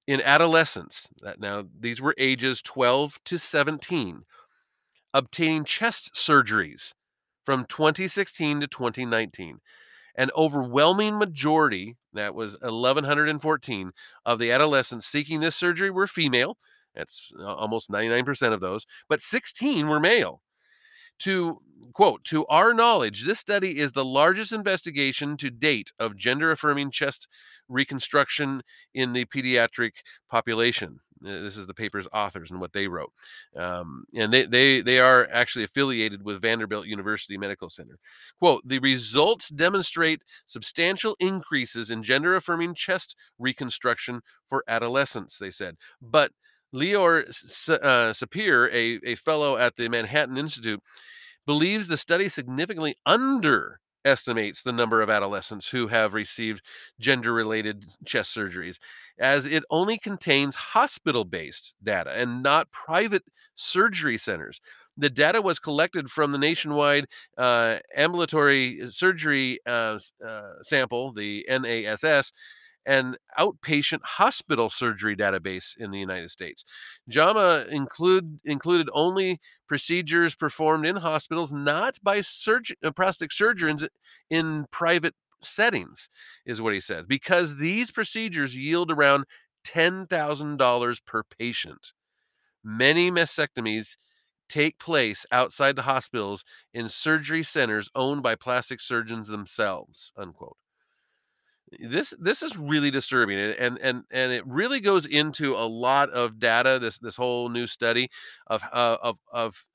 in 0.08 0.22
adolescents. 0.22 1.10
Now, 1.38 1.66
these 1.78 2.00
were 2.00 2.16
ages 2.18 2.62
12 2.62 3.20
to 3.26 3.38
17, 3.38 4.24
obtaining 5.16 5.64
chest 5.64 6.14
surgeries 6.14 6.94
from 7.46 7.66
2016 7.66 8.60
to 8.60 8.68
2019. 8.68 9.62
An 10.18 10.30
overwhelming 10.36 11.18
majority, 11.18 11.96
that 12.14 12.36
was 12.36 12.58
1,114, 12.62 13.92
of 14.26 14.40
the 14.40 14.52
adolescents 14.52 15.06
seeking 15.06 15.40
this 15.40 15.56
surgery 15.56 15.90
were 15.90 16.06
female. 16.06 16.58
That's 16.94 17.32
uh, 17.40 17.46
almost 17.46 17.90
99% 17.90 18.52
of 18.52 18.60
those, 18.60 18.86
but 19.08 19.22
16 19.22 19.88
were 19.88 20.02
male. 20.02 20.42
To 21.20 21.62
quote, 21.94 22.24
to 22.26 22.46
our 22.48 22.74
knowledge, 22.74 23.24
this 23.24 23.40
study 23.40 23.80
is 23.80 23.94
the 23.94 24.04
largest 24.04 24.52
investigation 24.52 25.38
to 25.38 25.50
date 25.50 25.92
of 25.98 26.18
gender 26.18 26.52
affirming 26.52 26.92
chest 26.92 27.28
reconstruction 27.70 28.62
in 28.94 29.14
the 29.14 29.26
pediatric 29.26 29.92
population. 30.30 31.00
Uh, 31.26 31.40
this 31.40 31.56
is 31.56 31.66
the 31.66 31.74
paper's 31.74 32.08
authors 32.14 32.52
and 32.52 32.60
what 32.60 32.74
they 32.74 32.88
wrote. 32.88 33.12
Um, 33.56 34.04
and 34.14 34.34
they, 34.34 34.46
they, 34.46 34.82
they 34.82 35.00
are 35.00 35.28
actually 35.32 35.64
affiliated 35.64 36.24
with 36.24 36.42
Vanderbilt 36.42 36.86
University 36.86 37.38
Medical 37.38 37.70
Center. 37.70 37.98
Quote 38.40 38.62
The 38.68 38.80
results 38.80 39.50
demonstrate 39.50 40.22
substantial 40.46 41.16
increases 41.20 41.90
in 41.90 42.04
gender 42.04 42.36
affirming 42.36 42.76
chest 42.76 43.16
reconstruction 43.40 44.22
for 44.48 44.64
adolescents, 44.68 45.38
they 45.38 45.52
said. 45.52 45.78
But 46.02 46.32
Leor 46.76 47.24
uh, 47.70 48.12
Sapir, 48.12 48.70
a, 48.72 49.00
a 49.12 49.16
fellow 49.16 49.58
at 49.58 49.78
the 49.78 49.88
Manhattan 49.88 50.38
Institute, 50.38 50.82
believes 51.46 51.88
the 51.88 51.98
study 51.98 52.28
significantly 52.28 52.96
underestimates 53.06 54.62
the 54.62 54.74
number 54.74 55.02
of 55.02 55.10
adolescents 55.10 55.70
who 55.70 55.88
have 55.88 56.14
received 56.14 56.62
gender 57.00 57.34
related 57.34 57.86
chest 58.06 58.36
surgeries, 58.36 58.78
as 59.18 59.46
it 59.46 59.64
only 59.70 59.98
contains 59.98 60.56
hospital 60.56 61.24
based 61.24 61.76
data 61.82 62.12
and 62.12 62.44
not 62.44 62.72
private 62.72 63.24
surgery 63.56 64.18
centers. 64.18 64.60
The 64.98 65.10
data 65.10 65.42
was 65.42 65.60
collected 65.60 66.10
from 66.10 66.32
the 66.32 66.38
nationwide 66.38 67.08
uh, 67.38 67.78
ambulatory 67.96 68.88
surgery 68.88 69.60
uh, 69.66 70.00
uh, 70.26 70.42
sample, 70.62 71.12
the 71.12 71.46
NASS, 71.50 72.32
an 72.86 73.16
outpatient 73.40 74.02
hospital 74.04 74.70
surgery 74.70 75.16
database 75.16 75.76
in 75.78 75.92
the 75.92 76.00
United 76.00 76.30
States. 76.30 76.64
JAMA 77.10 77.66
include, 77.70 78.40
included 78.46 78.90
only 78.94 79.40
procedures 79.68 80.36
performed 80.36 80.86
in 80.86 80.98
hospitals, 80.98 81.52
not 81.52 81.98
by 82.04 82.22
surg- 82.22 82.76
uh, 82.84 82.92
plastic 82.92 83.32
surgeons 83.32 83.86
in 84.30 84.66
private 84.72 85.16
settings, 85.42 86.10
is 86.46 86.62
what 86.62 86.74
he 86.74 86.80
says, 86.80 87.06
because 87.08 87.58
these 87.58 87.92
procedures 87.92 88.58
yield 88.58 88.92
around 88.92 89.26
$10,000 89.66 91.06
per 91.06 91.24
patient. 91.24 91.94
Many 92.64 93.12
mastectomies 93.12 93.98
take 94.48 94.78
place 94.80 95.26
outside 95.32 95.76
the 95.76 95.84
hospitals 95.84 96.46
in 96.74 96.88
surgery 96.88 97.44
centers 97.44 97.90
owned 97.96 98.22
by 98.22 98.36
plastic 98.36 98.80
surgeons 98.80 99.28
themselves 99.28 100.14
unquote 100.16 100.58
this 101.80 102.14
this 102.20 102.44
is 102.44 102.58
really 102.58 102.92
disturbing 102.92 103.38
and 103.40 103.80
and 103.82 104.04
and 104.12 104.32
it 104.32 104.46
really 104.46 104.80
goes 104.80 105.06
into 105.06 105.56
a 105.56 105.66
lot 105.68 106.10
of 106.12 106.40
data 106.40 106.78
this 106.80 107.00
this 107.00 107.16
whole 107.16 107.50
new 107.50 107.68
study 107.68 108.10
of 108.48 108.64
uh, 108.72 108.98
of 109.02 109.18
of 109.32 109.66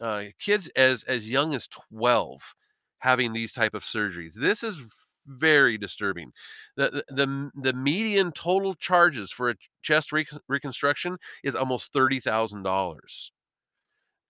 uh, 0.00 0.24
kids 0.38 0.68
as 0.76 1.02
as 1.04 1.30
young 1.30 1.54
as 1.54 1.66
12 1.66 2.54
having 3.00 3.32
these 3.32 3.52
type 3.52 3.74
of 3.74 3.82
surgeries. 3.82 4.34
This 4.34 4.62
is 4.62 4.80
very 5.26 5.76
disturbing. 5.78 6.32
The 6.76 7.04
the 7.08 7.50
the 7.54 7.72
median 7.72 8.32
total 8.32 8.74
charges 8.74 9.32
for 9.32 9.50
a 9.50 9.54
chest 9.82 10.10
reconstruction 10.48 11.18
is 11.44 11.54
almost 11.54 11.92
$30,000 11.92 13.30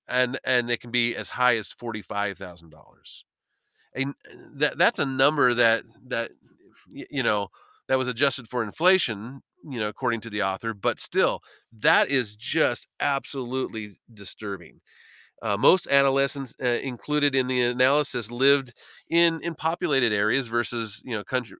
and 0.08 0.38
and 0.44 0.70
it 0.70 0.80
can 0.80 0.90
be 0.90 1.16
as 1.16 1.30
high 1.30 1.56
as 1.56 1.68
$45,000 1.68 3.24
and 3.94 4.14
that 4.54 4.78
that's 4.78 4.98
a 4.98 5.06
number 5.06 5.54
that 5.54 5.84
that 6.06 6.30
you 6.88 7.22
know, 7.22 7.48
that 7.88 7.98
was 7.98 8.08
adjusted 8.08 8.48
for 8.48 8.62
inflation, 8.62 9.42
you 9.68 9.80
know, 9.80 9.88
according 9.88 10.20
to 10.22 10.30
the 10.30 10.42
author, 10.42 10.72
but 10.74 11.00
still, 11.00 11.40
that 11.72 12.08
is 12.08 12.34
just 12.34 12.86
absolutely 13.00 13.98
disturbing. 14.12 14.80
Uh, 15.42 15.56
most 15.56 15.86
adolescents 15.88 16.54
uh, 16.62 16.66
included 16.66 17.34
in 17.34 17.46
the 17.46 17.62
analysis 17.62 18.30
lived 18.30 18.74
in 19.08 19.40
in 19.42 19.54
populated 19.54 20.12
areas 20.12 20.48
versus 20.48 21.02
you 21.04 21.16
know 21.16 21.24
country 21.24 21.56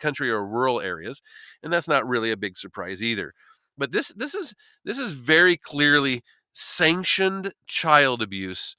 country 0.00 0.30
or 0.30 0.44
rural 0.44 0.80
areas, 0.80 1.22
and 1.62 1.72
that's 1.72 1.86
not 1.86 2.06
really 2.06 2.32
a 2.32 2.36
big 2.36 2.56
surprise 2.56 3.02
either. 3.02 3.32
But 3.78 3.92
this 3.92 4.08
this 4.08 4.34
is 4.34 4.52
this 4.84 4.98
is 4.98 5.12
very 5.12 5.56
clearly 5.56 6.22
sanctioned 6.52 7.52
child 7.66 8.20
abuse 8.20 8.74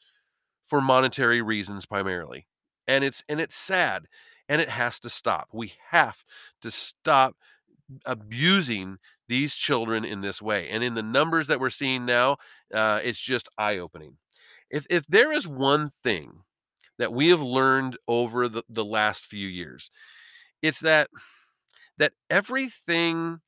for 0.66 0.82
monetary 0.82 1.42
reasons 1.42 1.86
primarily, 1.86 2.46
and 2.88 3.06
it's 3.06 3.24
and 3.30 3.40
it's 3.40 3.56
sad 3.56 4.08
and 4.52 4.60
it 4.62 4.68
has 4.70 5.00
to 5.00 5.10
stop. 5.10 5.48
We 5.54 5.76
have 5.92 6.26
to 6.62 6.70
stop 6.72 7.38
abusing 8.06 8.98
these 9.30 9.56
children 9.56 10.04
in 10.04 10.20
this 10.20 10.42
way. 10.42 10.68
And 10.70 10.84
in 10.84 10.94
the 10.94 11.02
numbers 11.02 11.48
that 11.48 11.62
we're 11.62 11.70
seeing 11.70 12.06
now, 12.06 12.36
uh, 12.74 13.00
it's 13.02 13.22
just 13.22 13.48
eye 13.58 13.78
opening. 13.78 14.18
If, 14.70 14.86
if 14.90 15.08
there 15.08 15.32
is 15.32 15.48
one 15.48 15.88
thing 15.90 16.44
that 17.00 17.14
we 17.14 17.30
have 17.30 17.42
learned 17.42 17.98
over 18.10 18.50
the, 18.50 18.64
the 18.68 18.84
last 18.84 19.26
few 19.26 19.48
years, 19.48 19.90
it's 20.62 20.82
that 20.82 21.10
that 21.98 22.12
everything 22.30 23.40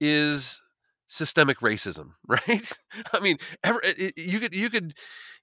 is 0.00 0.60
systemic 1.06 1.60
racism, 1.60 2.14
right? 2.26 2.72
I 3.12 3.20
mean, 3.20 3.38
ever, 3.62 3.80
it, 3.84 4.18
you 4.18 4.40
could 4.40 4.54
you 4.54 4.68
could 4.68 4.94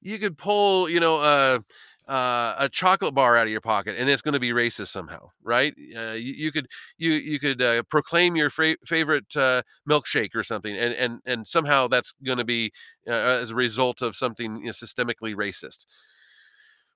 you 0.01 0.19
could 0.19 0.37
pull, 0.37 0.89
you 0.89 0.99
know, 0.99 1.21
uh, 1.21 1.59
uh, 2.07 2.55
a 2.57 2.69
chocolate 2.69 3.13
bar 3.13 3.37
out 3.37 3.47
of 3.47 3.51
your 3.51 3.61
pocket 3.61 3.95
and 3.97 4.09
it's 4.09 4.21
going 4.21 4.33
to 4.33 4.39
be 4.39 4.51
racist 4.51 4.87
somehow, 4.87 5.29
right? 5.43 5.73
Uh, 5.95 6.11
you, 6.13 6.33
you, 6.33 6.51
could 6.51 6.67
you 6.97 7.11
you 7.11 7.39
could 7.39 7.61
uh, 7.61 7.83
proclaim 7.89 8.35
your 8.35 8.49
fra- 8.49 8.77
favorite 8.85 9.35
uh, 9.35 9.61
milkshake 9.89 10.33
or 10.35 10.43
something, 10.43 10.75
and 10.77 10.93
and 10.93 11.19
and 11.25 11.47
somehow 11.47 11.87
that's 11.87 12.13
going 12.25 12.37
to 12.37 12.45
be 12.45 12.71
uh, 13.07 13.11
as 13.11 13.51
a 13.51 13.55
result 13.55 14.01
of 14.01 14.15
something 14.15 14.57
you 14.57 14.65
know, 14.65 14.71
systemically 14.71 15.35
racist. 15.35 15.85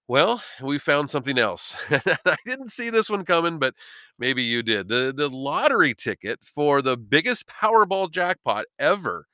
Well, 0.08 0.44
we 0.62 0.78
found 0.78 1.10
something 1.10 1.38
else. 1.38 1.76
I 1.90 2.36
didn't 2.46 2.68
see 2.70 2.90
this 2.90 3.10
one 3.10 3.24
coming, 3.24 3.60
but 3.60 3.76
maybe 4.20 4.44
you 4.44 4.62
did. 4.62 4.88
The 4.90 5.14
the 5.16 5.30
lottery 5.30 5.94
ticket 5.94 6.40
for 6.44 6.82
the 6.82 6.98
biggest 6.98 7.48
Powerball 7.48 8.12
jackpot 8.12 8.66
ever 8.78 9.26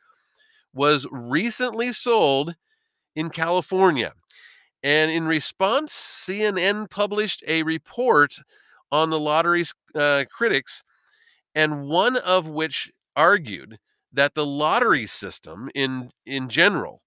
was 0.74 1.08
recently 1.12 1.92
sold 1.94 2.56
in 3.16 3.30
California. 3.30 4.14
And 4.88 5.12
in 5.12 5.28
response, 5.28 5.94
CNN 5.94 6.90
published 6.90 7.44
a 7.46 7.64
report 7.64 8.36
on 8.90 9.10
the 9.10 9.20
lottery's 9.20 9.74
uh, 9.94 10.24
critics, 10.32 10.82
and 11.56 11.88
one 11.88 12.18
of 12.18 12.48
which 12.48 12.92
argued 13.16 13.80
that 14.14 14.34
the 14.36 14.46
lottery 14.46 15.06
system 15.06 15.70
in, 15.76 16.12
in 16.26 16.50
general 16.50 17.02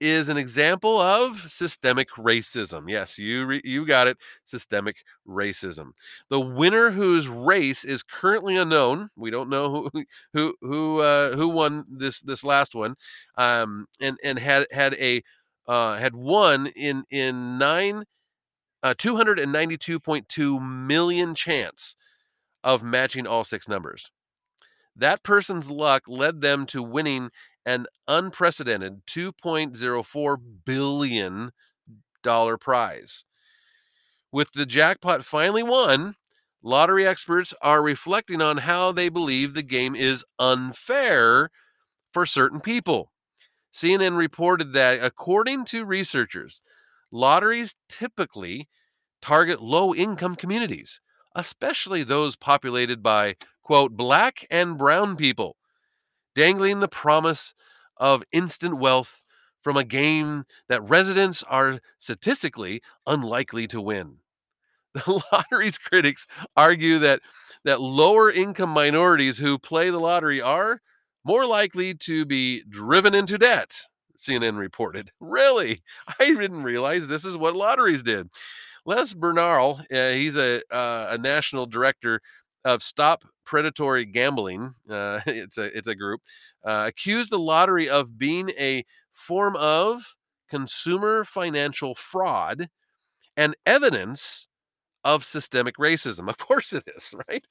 is 0.00 0.28
an 0.28 0.36
example 0.36 1.00
of 1.00 1.38
systemic 1.50 2.10
racism. 2.18 2.90
Yes, 2.90 3.18
you 3.18 3.46
re- 3.46 3.62
you 3.64 3.86
got 3.86 4.08
it, 4.08 4.18
systemic 4.44 4.96
racism. 5.28 5.92
The 6.30 6.40
winner 6.40 6.90
whose 6.90 7.28
race 7.28 7.84
is 7.84 8.02
currently 8.02 8.56
unknown. 8.56 9.10
We 9.16 9.30
don't 9.30 9.50
know 9.50 9.90
who 9.92 10.04
who 10.34 10.54
who 10.62 11.00
uh, 11.00 11.36
who 11.36 11.48
won 11.48 11.84
this 11.88 12.20
this 12.20 12.44
last 12.44 12.74
one, 12.74 12.96
um, 13.38 13.86
and 14.00 14.18
and 14.24 14.38
had 14.38 14.66
had 14.72 14.94
a 14.94 15.22
uh, 15.66 15.96
had 15.96 16.14
won 16.14 16.66
in 16.68 17.04
in 17.10 17.58
nine 17.58 18.04
uh, 18.82 18.94
292.2 18.94 20.86
million 20.86 21.34
chance 21.34 21.94
of 22.64 22.82
matching 22.82 23.26
all 23.26 23.44
six 23.44 23.68
numbers. 23.68 24.10
That 24.96 25.22
person's 25.22 25.70
luck 25.70 26.02
led 26.06 26.40
them 26.40 26.66
to 26.66 26.82
winning 26.82 27.30
an 27.64 27.86
unprecedented 28.08 29.06
$2.04 29.06 30.36
billion 30.64 31.52
prize. 32.60 33.24
With 34.30 34.52
the 34.52 34.66
jackpot 34.66 35.24
finally 35.24 35.62
won, 35.62 36.14
lottery 36.62 37.06
experts 37.06 37.54
are 37.62 37.82
reflecting 37.82 38.40
on 38.40 38.58
how 38.58 38.92
they 38.92 39.08
believe 39.08 39.54
the 39.54 39.62
game 39.62 39.94
is 39.94 40.24
unfair 40.38 41.50
for 42.12 42.26
certain 42.26 42.60
people. 42.60 43.11
CNN 43.72 44.16
reported 44.16 44.72
that 44.74 45.02
according 45.02 45.64
to 45.66 45.84
researchers, 45.84 46.60
lotteries 47.10 47.76
typically 47.88 48.68
target 49.20 49.62
low 49.62 49.94
income 49.94 50.34
communities, 50.34 51.00
especially 51.34 52.02
those 52.02 52.36
populated 52.36 53.02
by, 53.02 53.36
quote, 53.62 53.92
black 53.92 54.46
and 54.50 54.76
brown 54.76 55.16
people, 55.16 55.56
dangling 56.34 56.80
the 56.80 56.88
promise 56.88 57.54
of 57.96 58.22
instant 58.32 58.78
wealth 58.78 59.20
from 59.62 59.76
a 59.76 59.84
game 59.84 60.44
that 60.68 60.82
residents 60.82 61.42
are 61.44 61.80
statistically 61.98 62.82
unlikely 63.06 63.66
to 63.68 63.80
win. 63.80 64.16
The 64.94 65.22
lottery's 65.32 65.78
critics 65.78 66.26
argue 66.54 66.98
that 66.98 67.20
that 67.64 67.80
lower 67.80 68.30
income 68.30 68.68
minorities 68.68 69.38
who 69.38 69.58
play 69.58 69.88
the 69.88 69.98
lottery 69.98 70.38
are 70.42 70.82
more 71.24 71.46
likely 71.46 71.94
to 71.94 72.24
be 72.24 72.62
driven 72.68 73.14
into 73.14 73.38
debt. 73.38 73.80
CNN 74.18 74.56
reported. 74.56 75.10
Really? 75.20 75.82
I 76.20 76.26
didn't 76.26 76.62
realize 76.62 77.08
this 77.08 77.24
is 77.24 77.36
what 77.36 77.56
lotteries 77.56 78.02
did. 78.02 78.28
Les 78.84 79.14
Bernal, 79.14 79.80
uh, 79.92 80.10
he's 80.10 80.36
a 80.36 80.60
uh, 80.74 81.08
a 81.10 81.18
national 81.18 81.66
director 81.66 82.20
of 82.64 82.82
Stop 82.82 83.24
Predatory 83.44 84.04
Gambling. 84.04 84.74
Uh, 84.90 85.20
it's 85.26 85.58
a 85.58 85.76
it's 85.76 85.88
a 85.88 85.94
group 85.94 86.20
uh, 86.64 86.84
accused 86.88 87.30
the 87.30 87.38
lottery 87.38 87.88
of 87.88 88.18
being 88.18 88.50
a 88.50 88.84
form 89.12 89.56
of 89.56 90.16
consumer 90.48 91.24
financial 91.24 91.94
fraud 91.94 92.68
and 93.36 93.56
evidence 93.66 94.48
of 95.04 95.24
systemic 95.24 95.76
racism. 95.76 96.28
Of 96.32 96.38
course 96.38 96.72
it 96.72 96.84
is, 96.96 97.14
right? 97.28 97.46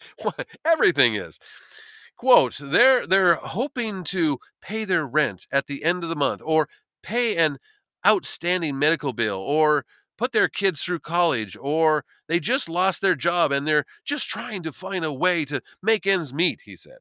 Everything 0.65 1.15
is. 1.15 1.39
Quote, 2.21 2.59
they're 2.61 3.07
they're 3.07 3.35
hoping 3.37 4.03
to 4.03 4.39
pay 4.61 4.85
their 4.85 5.07
rent 5.07 5.47
at 5.51 5.65
the 5.65 5.83
end 5.83 6.03
of 6.03 6.09
the 6.09 6.15
month 6.15 6.39
or 6.45 6.69
pay 7.01 7.35
an 7.35 7.57
outstanding 8.05 8.77
medical 8.77 9.11
bill 9.11 9.37
or 9.39 9.85
put 10.19 10.31
their 10.31 10.47
kids 10.47 10.83
through 10.83 10.99
college 10.99 11.57
or 11.59 12.05
they 12.27 12.39
just 12.39 12.69
lost 12.69 13.01
their 13.01 13.15
job 13.15 13.51
and 13.51 13.67
they're 13.67 13.85
just 14.05 14.27
trying 14.29 14.61
to 14.61 14.71
find 14.71 15.03
a 15.03 15.11
way 15.11 15.43
to 15.45 15.61
make 15.81 16.05
ends 16.05 16.31
meet, 16.31 16.61
he 16.65 16.75
said. 16.75 16.99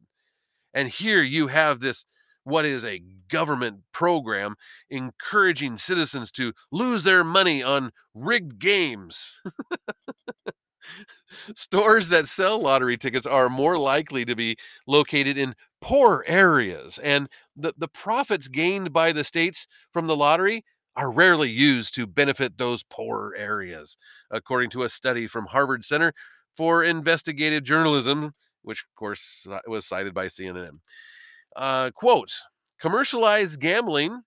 And 0.74 0.88
here 0.88 1.22
you 1.22 1.48
have 1.48 1.80
this 1.80 2.06
what 2.44 2.64
is 2.64 2.84
a 2.84 3.02
government 3.28 3.80
program 3.92 4.56
encouraging 4.90 5.76
citizens 5.76 6.30
to 6.32 6.54
lose 6.72 7.02
their 7.02 7.24
money 7.24 7.62
on 7.62 7.92
rigged 8.14 8.58
games. 8.58 9.36
Stores 11.54 12.08
that 12.08 12.26
sell 12.26 12.60
lottery 12.60 12.96
tickets 12.96 13.26
are 13.26 13.48
more 13.48 13.78
likely 13.78 14.24
to 14.24 14.34
be 14.34 14.56
located 14.86 15.36
in 15.36 15.54
poor 15.80 16.24
areas, 16.26 16.98
and 17.02 17.28
the, 17.56 17.72
the 17.78 17.88
profits 17.88 18.48
gained 18.48 18.92
by 18.92 19.12
the 19.12 19.24
states 19.24 19.66
from 19.92 20.06
the 20.06 20.16
lottery 20.16 20.64
are 20.96 21.12
rarely 21.12 21.48
used 21.48 21.94
to 21.94 22.06
benefit 22.06 22.58
those 22.58 22.82
poorer 22.82 23.34
areas, 23.36 23.96
according 24.30 24.70
to 24.70 24.82
a 24.82 24.88
study 24.88 25.26
from 25.26 25.46
Howard 25.46 25.84
Center 25.84 26.12
for 26.56 26.84
Investigative 26.84 27.62
Journalism, 27.62 28.34
which, 28.62 28.82
of 28.82 28.94
course, 28.96 29.46
was 29.66 29.86
cited 29.86 30.12
by 30.12 30.26
CNN. 30.26 30.80
Uh, 31.56 31.90
quote 31.92 32.32
commercialized 32.80 33.60
gambling, 33.60 34.22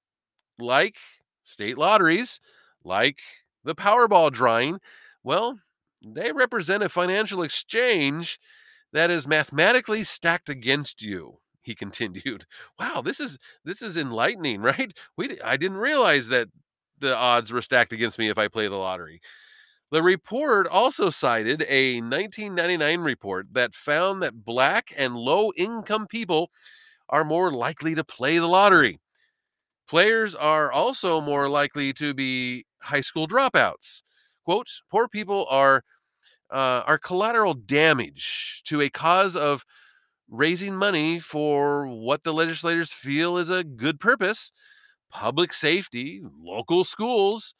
like 0.60 0.96
state 1.44 1.78
lotteries, 1.78 2.40
like 2.84 3.20
the 3.64 3.76
Powerball 3.76 4.32
drawing, 4.32 4.80
well, 5.24 5.60
they 6.04 6.32
represent 6.32 6.84
a 6.84 6.90
financial 6.90 7.44
exchange 7.44 8.40
that 8.92 9.10
is 9.10 9.28
mathematically 9.28 10.04
stacked 10.04 10.50
against 10.50 11.02
you 11.02 11.40
he 11.64 11.74
continued. 11.74 12.46
Wow 12.80 13.02
this 13.02 13.20
is 13.20 13.40
this 13.66 13.82
is 13.82 13.98
enlightening 13.98 14.62
right? 14.72 14.94
We 15.18 15.40
i 15.42 15.58
didn't 15.58 15.78
realize 15.78 16.28
that 16.28 16.50
the 17.00 17.16
odds 17.16 17.52
were 17.52 17.62
stacked 17.62 17.94
against 17.94 18.20
me 18.20 18.30
if 18.30 18.38
i 18.38 18.48
play 18.48 18.68
the 18.68 18.76
lottery. 18.76 19.22
The 19.92 20.04
report 20.04 20.68
also 20.68 21.10
cited 21.10 21.64
a 21.70 22.02
1999 22.02 23.02
report 23.02 23.48
that 23.54 23.76
found 23.76 24.24
that 24.24 24.44
black 24.44 24.92
and 24.98 25.16
low 25.16 25.52
income 25.56 26.08
people 26.08 26.50
are 27.10 27.24
more 27.24 27.52
likely 27.52 27.94
to 27.94 28.04
play 28.04 28.40
the 28.40 28.48
lottery. 28.48 29.00
Players 29.88 30.34
are 30.34 30.72
also 30.72 31.22
more 31.22 31.48
likely 31.48 31.94
to 31.94 32.14
be 32.14 32.66
high 32.82 33.02
school 33.02 33.28
dropouts. 33.28 34.02
Quote 34.46 34.68
poor 34.90 35.08
people 35.08 35.46
are 35.50 35.84
uh, 36.54 36.84
are 36.86 37.00
collateral 37.00 37.56
damage 37.56 38.62
to 38.66 38.80
a 38.80 38.90
cause 38.90 39.36
of 39.36 39.66
raising 40.30 40.76
money 40.76 41.20
for 41.20 41.88
what 41.88 42.24
the 42.24 42.34
legislators 42.34 42.94
feel 42.94 43.38
is 43.38 43.50
a 43.50 43.64
good 43.64 44.00
purpose 44.00 44.52
public 45.12 45.54
safety, 45.54 46.24
local 46.42 46.84
schools. 46.84 47.54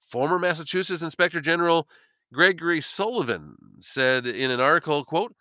Former 0.00 0.38
Massachusetts 0.38 1.00
Inspector 1.02 1.40
General 1.40 1.86
Gregory 2.32 2.80
Sullivan 2.80 3.56
said 3.78 4.26
in 4.26 4.50
an 4.50 4.60
article, 4.60 5.04
quote, 5.04 5.34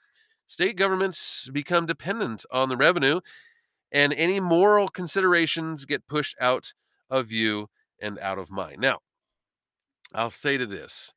state 0.46 0.76
governments 0.76 1.50
become 1.52 1.88
dependent 1.88 2.46
on 2.52 2.70
the 2.70 2.78
revenue 2.78 3.22
and 3.92 4.14
any 4.14 4.40
moral 4.40 4.88
considerations 4.88 5.86
get 5.86 6.08
pushed 6.08 6.36
out 6.40 6.74
of 7.10 7.28
view 7.28 7.70
and 8.00 8.20
out 8.20 8.38
of 8.38 8.52
mind. 8.52 8.80
Now, 8.80 9.00
I'll 10.14 10.30
say 10.30 10.58
to 10.58 10.66
this 10.66 11.14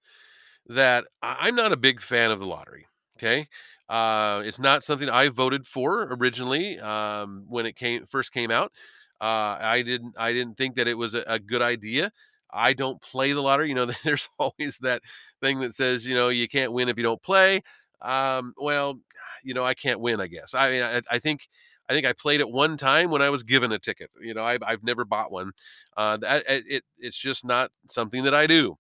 that 0.71 1.05
I'm 1.21 1.57
not 1.57 1.73
a 1.73 1.77
big 1.77 2.01
fan 2.01 2.31
of 2.31 2.39
the 2.39 2.47
lottery. 2.47 2.87
Okay. 3.19 3.49
Uh, 3.89 4.43
it's 4.45 4.61
not 4.61 4.85
something 4.85 5.09
I 5.09 5.29
voted 5.29 5.67
for 5.67 6.05
originally 6.13 6.79
um, 6.79 7.45
when 7.49 7.67
it 7.67 7.75
came 7.75 8.07
first 8.07 8.33
came 8.33 8.51
out. 8.51 8.73
Uh, 9.21 9.59
I 9.61 9.83
didn't 9.83 10.15
I 10.17 10.33
didn't 10.33 10.57
think 10.57 10.77
that 10.77 10.87
it 10.87 10.95
was 10.95 11.15
a, 11.15 11.25
a, 11.27 11.39
good 11.41 11.61
idea. 11.61 12.13
I 12.53 12.73
don't 12.73 13.03
play 13.03 13.33
the 13.33 13.41
lottery. 13.41 13.69
You 13.69 13.75
know, 13.75 13.87
there's 14.05 14.29
always 14.39 14.79
that 14.79 15.03
thing 15.43 15.59
that 15.61 15.75
says 15.75 16.07
you 16.07 16.15
know 16.15 16.29
you 16.29 16.49
can't 16.49 16.73
win 16.73 16.89
if 16.89 16.97
you 16.97 17.03
don't 17.03 17.23
play. 17.23 17.63
Um, 18.01 18.55
well, 18.57 19.01
you 19.43 19.55
know 19.55 19.65
I 19.65 19.75
can't 19.75 20.01
win. 20.01 20.21
I 20.21 20.29
guess. 20.29 20.55
I 20.55 20.71
mean, 20.71 20.83
I, 20.83 21.03
I, 21.11 21.19
think 21.19 21.49
I 21.89 21.93
think 21.93 22.07
I 22.07 22.13
played 22.13 22.41
it 22.41 22.49
one 22.49 22.77
time 22.77 23.11
when 23.11 23.23
I 23.23 23.31
was 23.31 23.43
given 23.43 23.73
a 23.73 23.79
ticket. 23.81 24.11
You 24.23 24.35
know, 24.35 24.45
I, 24.45 24.57
have 24.67 24.85
never 24.85 25.05
bought 25.05 25.33
one. 25.33 25.51
Uh, 25.97 26.17
that, 26.19 26.45
it 26.47 26.85
it's 26.97 27.19
just 27.19 27.45
not 27.45 27.73
something 27.89 28.23
that 28.23 28.35
I 28.35 28.47
do. 28.47 28.79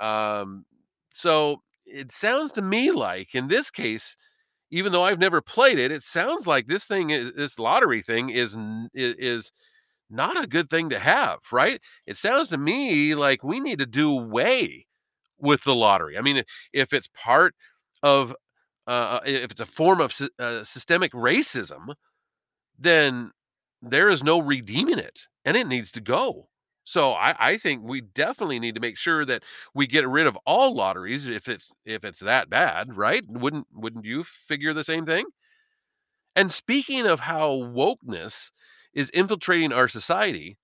Um, 0.00 0.64
so 1.10 1.62
it 1.86 2.12
sounds 2.12 2.52
to 2.52 2.62
me 2.62 2.90
like 2.90 3.34
in 3.34 3.48
this 3.48 3.70
case, 3.70 4.16
even 4.70 4.92
though 4.92 5.04
I've 5.04 5.18
never 5.18 5.40
played 5.42 5.78
it, 5.78 5.92
it 5.92 6.02
sounds 6.02 6.46
like 6.46 6.66
this 6.66 6.86
thing 6.86 7.10
is 7.10 7.32
this 7.32 7.58
lottery 7.58 8.02
thing 8.02 8.30
is 8.30 8.56
is 8.94 9.52
not 10.10 10.42
a 10.42 10.46
good 10.46 10.70
thing 10.70 10.90
to 10.90 10.98
have, 10.98 11.40
right? 11.52 11.80
It 12.06 12.16
sounds 12.16 12.48
to 12.50 12.58
me 12.58 13.14
like 13.14 13.44
we 13.44 13.60
need 13.60 13.78
to 13.80 13.86
do 13.86 14.12
away 14.18 14.86
with 15.38 15.64
the 15.64 15.74
lottery. 15.74 16.18
I 16.18 16.22
mean, 16.22 16.42
if 16.72 16.92
it's 16.92 17.08
part 17.08 17.54
of 18.02 18.34
uh, 18.86 19.20
if 19.26 19.50
it's 19.52 19.60
a 19.60 19.66
form 19.66 20.00
of 20.00 20.14
uh, 20.38 20.64
systemic 20.64 21.12
racism, 21.12 21.94
then 22.78 23.32
there 23.82 24.08
is 24.08 24.24
no 24.24 24.40
redeeming 24.40 24.98
it, 24.98 25.22
and 25.44 25.56
it 25.56 25.66
needs 25.66 25.90
to 25.92 26.00
go. 26.00 26.48
So 26.88 27.12
I, 27.12 27.36
I 27.38 27.56
think 27.58 27.82
we 27.84 28.00
definitely 28.00 28.58
need 28.58 28.74
to 28.76 28.80
make 28.80 28.96
sure 28.96 29.26
that 29.26 29.42
we 29.74 29.86
get 29.86 30.08
rid 30.08 30.26
of 30.26 30.38
all 30.46 30.74
lotteries 30.74 31.28
if 31.28 31.46
it's 31.46 31.70
if 31.84 32.02
it's 32.02 32.20
that 32.20 32.48
bad, 32.48 32.96
right? 32.96 33.22
Wouldn't 33.28 33.66
wouldn't 33.74 34.06
you 34.06 34.24
figure 34.24 34.72
the 34.72 34.84
same 34.84 35.04
thing? 35.04 35.26
And 36.34 36.50
speaking 36.50 37.06
of 37.06 37.20
how 37.20 37.50
wokeness 37.50 38.52
is 38.94 39.10
infiltrating 39.10 39.70
our 39.70 39.86
society, 39.86 40.56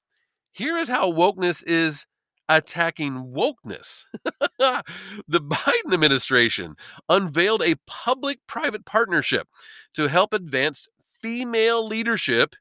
here 0.50 0.78
is 0.78 0.88
how 0.88 1.12
wokeness 1.12 1.62
is 1.66 2.06
attacking 2.48 3.34
wokeness. 3.36 4.04
the 4.58 5.40
Biden 5.42 5.92
administration 5.92 6.74
unveiled 7.06 7.60
a 7.62 7.76
public 7.86 8.38
private 8.46 8.86
partnership 8.86 9.46
to 9.92 10.06
help 10.06 10.32
advance 10.32 10.88
female 11.02 11.86
leadership 11.86 12.56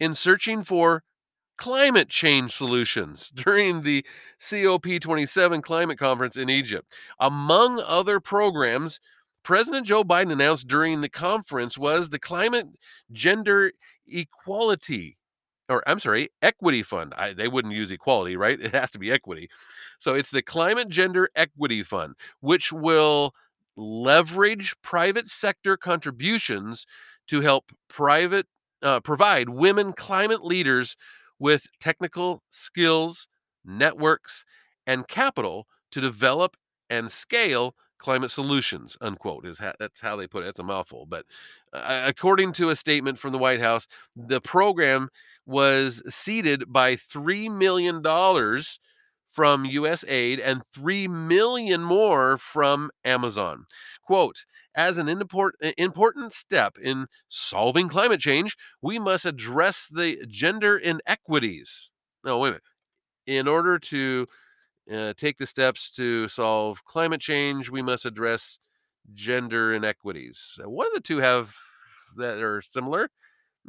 in 0.00 0.12
searching 0.12 0.64
for 0.64 1.04
climate 1.56 2.08
change 2.08 2.52
solutions 2.52 3.30
during 3.34 3.82
the 3.82 4.04
COP27 4.38 5.62
climate 5.62 5.98
conference 5.98 6.36
in 6.36 6.50
Egypt. 6.50 6.92
Among 7.18 7.80
other 7.80 8.20
programs, 8.20 9.00
President 9.42 9.86
Joe 9.86 10.04
Biden 10.04 10.32
announced 10.32 10.66
during 10.66 11.00
the 11.00 11.08
conference 11.08 11.78
was 11.78 12.10
the 12.10 12.18
Climate 12.18 12.66
Gender 13.12 13.72
Equality 14.08 15.16
or 15.68 15.82
I'm 15.88 15.98
sorry, 15.98 16.30
Equity 16.42 16.82
Fund. 16.82 17.12
I, 17.16 17.32
they 17.32 17.48
wouldn't 17.48 17.74
use 17.74 17.90
equality, 17.90 18.36
right? 18.36 18.60
It 18.60 18.74
has 18.74 18.90
to 18.92 18.98
be 18.98 19.10
equity. 19.10 19.48
So 19.98 20.14
it's 20.14 20.30
the 20.30 20.42
Climate 20.42 20.88
Gender 20.88 21.28
Equity 21.34 21.82
Fund, 21.82 22.14
which 22.40 22.72
will 22.72 23.34
leverage 23.76 24.74
private 24.82 25.28
sector 25.28 25.76
contributions 25.76 26.86
to 27.28 27.40
help 27.40 27.72
private 27.88 28.46
uh, 28.82 29.00
provide 29.00 29.48
women 29.48 29.92
climate 29.92 30.44
leaders 30.44 30.96
with 31.38 31.66
technical 31.80 32.42
skills, 32.50 33.28
networks, 33.64 34.44
and 34.86 35.08
capital 35.08 35.66
to 35.90 36.00
develop 36.00 36.56
and 36.88 37.10
scale 37.10 37.74
climate 37.98 38.30
solutions 38.30 38.96
unquote 39.00 39.46
is 39.46 39.60
that's 39.78 40.00
how 40.00 40.16
they 40.16 40.26
put 40.26 40.44
it. 40.44 40.48
It's 40.48 40.58
a 40.58 40.62
mouthful 40.62 41.06
but 41.06 41.24
uh, 41.72 42.02
according 42.06 42.52
to 42.52 42.68
a 42.68 42.76
statement 42.76 43.18
from 43.18 43.32
the 43.32 43.38
white 43.38 43.60
house 43.60 43.86
the 44.14 44.40
program 44.40 45.08
was 45.46 46.02
seeded 46.14 46.70
by 46.72 46.96
$3 46.96 47.50
million 47.56 48.02
from 49.36 49.64
us 49.66 50.04
aid 50.08 50.40
and 50.40 50.62
3 50.74 51.06
million 51.06 51.82
more 51.82 52.36
from 52.36 52.90
amazon 53.04 53.66
quote 54.02 54.44
as 54.74 54.98
an 54.98 55.08
important 55.08 56.32
step 56.32 56.76
in 56.82 57.06
solving 57.28 57.88
climate 57.88 58.20
change 58.20 58.56
we 58.82 58.98
must 58.98 59.24
address 59.24 59.88
the 59.92 60.24
gender 60.26 60.76
inequities 60.76 61.92
no 62.24 62.38
wait 62.38 62.48
a 62.48 62.50
minute 62.52 62.62
in 63.26 63.48
order 63.48 63.78
to 63.78 64.26
uh, 64.92 65.12
take 65.16 65.38
the 65.38 65.46
steps 65.46 65.90
to 65.92 66.28
solve 66.28 66.84
climate 66.84 67.20
change, 67.20 67.70
we 67.70 67.82
must 67.82 68.06
address 68.06 68.58
gender 69.14 69.74
inequities. 69.74 70.58
What 70.64 70.86
do 70.86 70.92
the 70.94 71.00
two 71.00 71.18
have 71.18 71.54
that 72.16 72.38
are 72.38 72.62
similar? 72.62 73.10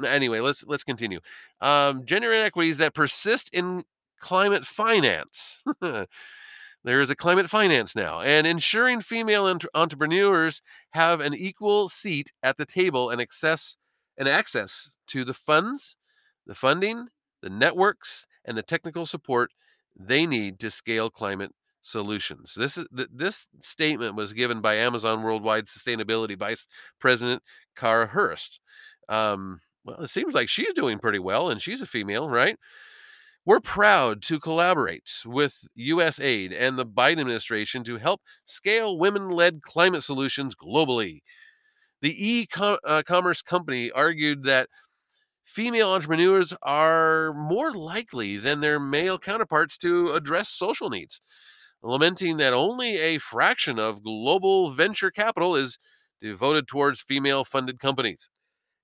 Anyway, 0.05 0.39
let's 0.39 0.63
let's 0.67 0.83
continue. 0.83 1.19
Um, 1.59 2.05
gender 2.05 2.31
inequities 2.31 2.77
that 2.77 2.93
persist 2.93 3.49
in 3.51 3.83
climate 4.19 4.65
finance. 4.65 5.63
there 5.81 7.01
is 7.01 7.09
a 7.09 7.15
climate 7.15 7.49
finance 7.49 7.95
now, 7.95 8.21
and 8.21 8.47
ensuring 8.47 9.01
female 9.01 9.45
entre- 9.45 9.69
entrepreneurs 9.73 10.61
have 10.91 11.19
an 11.19 11.33
equal 11.33 11.89
seat 11.89 12.31
at 12.43 12.57
the 12.57 12.65
table 12.65 13.09
and 13.09 13.21
access 13.21 13.77
and 14.17 14.27
access 14.27 14.95
to 15.07 15.23
the 15.23 15.33
funds, 15.33 15.95
the 16.45 16.55
funding, 16.55 17.07
the 17.41 17.49
networks, 17.49 18.25
and 18.43 18.57
the 18.57 18.63
technical 18.63 19.05
support 19.05 19.51
they 19.99 20.25
need 20.25 20.59
to 20.59 20.69
scale 20.69 21.09
climate 21.09 21.51
solutions. 21.81 22.53
This 22.55 22.77
is 22.77 22.85
this 22.91 23.47
statement 23.61 24.15
was 24.15 24.33
given 24.33 24.61
by 24.61 24.75
Amazon 24.75 25.23
Worldwide 25.23 25.65
Sustainability 25.65 26.37
Vice 26.37 26.67
President 26.99 27.41
Kara 27.75 28.07
Hurst. 28.07 28.59
Um, 29.09 29.61
well, 29.85 30.01
it 30.01 30.09
seems 30.09 30.33
like 30.33 30.49
she's 30.49 30.73
doing 30.73 30.99
pretty 30.99 31.19
well, 31.19 31.49
and 31.49 31.61
she's 31.61 31.81
a 31.81 31.85
female, 31.85 32.29
right? 32.29 32.57
We're 33.47 33.61
proud 33.61 34.23
to 34.23 34.41
collaborate 34.41 35.09
with 35.25 35.69
USAID 35.79 36.53
and 36.53 36.77
the 36.77 36.85
Biden 36.85 37.21
administration 37.21 37.81
to 37.85 37.95
help 37.95 38.19
scale 38.43 38.97
women 38.97 39.29
led 39.29 39.61
climate 39.61 40.03
solutions 40.03 40.53
globally. 40.53 41.21
The 42.01 42.11
e 42.11 42.45
uh, 42.59 43.03
commerce 43.05 43.41
company 43.41 43.89
argued 43.89 44.43
that 44.43 44.67
female 45.45 45.91
entrepreneurs 45.91 46.53
are 46.61 47.33
more 47.33 47.71
likely 47.71 48.35
than 48.35 48.59
their 48.59 48.81
male 48.81 49.17
counterparts 49.17 49.77
to 49.77 50.11
address 50.11 50.49
social 50.49 50.89
needs, 50.89 51.21
lamenting 51.81 52.35
that 52.35 52.51
only 52.51 52.97
a 52.97 53.17
fraction 53.17 53.79
of 53.79 54.03
global 54.03 54.71
venture 54.71 55.09
capital 55.09 55.55
is 55.55 55.79
devoted 56.19 56.67
towards 56.67 56.99
female 56.99 57.45
funded 57.45 57.79
companies. 57.79 58.29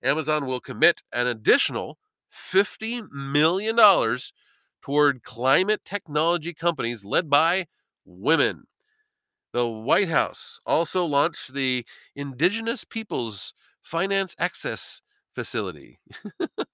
Amazon 0.02 0.46
will 0.46 0.62
commit 0.62 1.02
an 1.12 1.28
additional 1.28 1.98
$50 2.34 3.12
million 3.12 3.78
toward 4.84 5.24
climate 5.24 5.82
technology 5.86 6.54
companies 6.54 7.06
led 7.06 7.30
by 7.30 7.68
women. 8.06 8.64
The 9.54 9.68
White 9.68 10.10
House 10.10 10.60
also 10.66 11.06
launched 11.06 11.54
the 11.54 11.86
Indigenous 12.16 12.84
Peoples 12.84 13.54
Finance 13.82 14.36
Access 14.40 15.02
facility. 15.34 16.00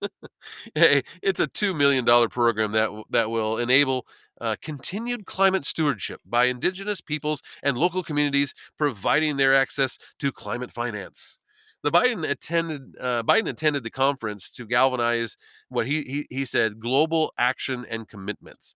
hey, 0.75 1.03
it's 1.21 1.39
a 1.39 1.47
$2 1.47 1.75
million 1.75 2.05
program 2.29 2.71
that, 2.71 2.89
that 3.09 3.29
will 3.29 3.57
enable 3.57 4.05
uh, 4.39 4.55
continued 4.61 5.25
climate 5.25 5.65
stewardship 5.65 6.21
by 6.25 6.45
indigenous 6.45 7.01
peoples 7.01 7.41
and 7.61 7.77
local 7.77 8.03
communities 8.03 8.53
providing 8.77 9.37
their 9.37 9.53
access 9.53 9.97
to 10.19 10.31
climate 10.31 10.71
finance. 10.71 11.38
The 11.83 11.91
Biden 11.91 12.29
attended 12.29 12.95
uh, 12.99 13.23
Biden 13.23 13.49
attended 13.49 13.83
the 13.83 13.89
conference 13.89 14.49
to 14.51 14.65
galvanize 14.65 15.37
what 15.69 15.87
he, 15.87 16.01
he 16.03 16.27
he 16.29 16.45
said 16.45 16.79
global 16.79 17.33
action 17.37 17.85
and 17.89 18.07
commitments 18.07 18.75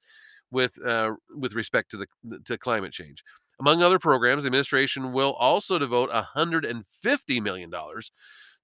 with 0.51 0.83
uh, 0.85 1.11
with 1.35 1.53
respect 1.53 1.91
to 1.91 1.97
the 1.97 2.39
to 2.45 2.57
climate 2.57 2.93
change. 2.93 3.23
Among 3.59 3.81
other 3.81 3.99
programs, 3.99 4.43
the 4.43 4.47
administration 4.47 5.11
will 5.11 5.33
also 5.33 5.77
devote 5.77 6.11
150 6.11 7.39
million 7.39 7.69
dollars 7.69 8.11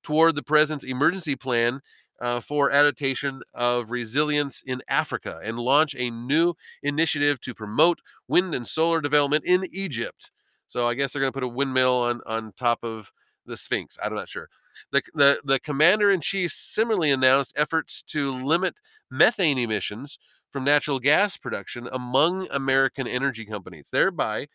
toward 0.04 0.36
the 0.36 0.43
president's 0.43 0.86
emergency 0.86 1.36
plan 1.36 1.82
uh, 2.21 2.39
for 2.39 2.71
adaptation 2.71 3.41
of 3.54 3.91
resilience 3.91 4.62
in 4.65 4.82
Africa 4.88 5.39
and 5.43 5.60
launch 5.60 5.95
a 5.97 6.10
new 6.10 6.54
initiative 6.84 7.39
to 7.41 7.54
promote 7.54 7.99
wind 8.28 8.54
and 8.54 8.67
solar 8.67 9.02
development 9.02 9.45
in 9.45 9.65
Egypt. 9.71 10.32
So 10.67 10.88
I 10.88 10.93
guess 10.93 11.13
they're 11.13 11.21
going 11.21 11.32
to 11.32 11.38
put 11.38 11.43
a 11.43 11.47
windmill 11.47 11.95
on, 11.95 12.21
on 12.25 12.54
top 12.56 12.80
of 12.84 13.12
the 13.50 13.58
Sphinx. 13.58 13.98
I'm 14.02 14.16
not 14.16 14.30
sure. 14.30 14.50
The, 14.92 15.02
the, 15.14 15.40
the 15.44 15.60
commander 15.60 16.10
in 16.10 16.22
chief 16.22 16.52
similarly 16.52 17.12
announced 17.12 17.54
efforts 17.58 18.02
to 18.04 18.32
limit 18.32 18.76
methane 19.12 19.58
emissions 19.58 20.20
from 20.52 20.64
natural 20.64 21.00
gas 21.00 21.38
production 21.38 21.88
among 21.92 22.48
American 22.50 23.08
energy 23.08 23.46
companies, 23.46 23.90
thereby 23.92 24.48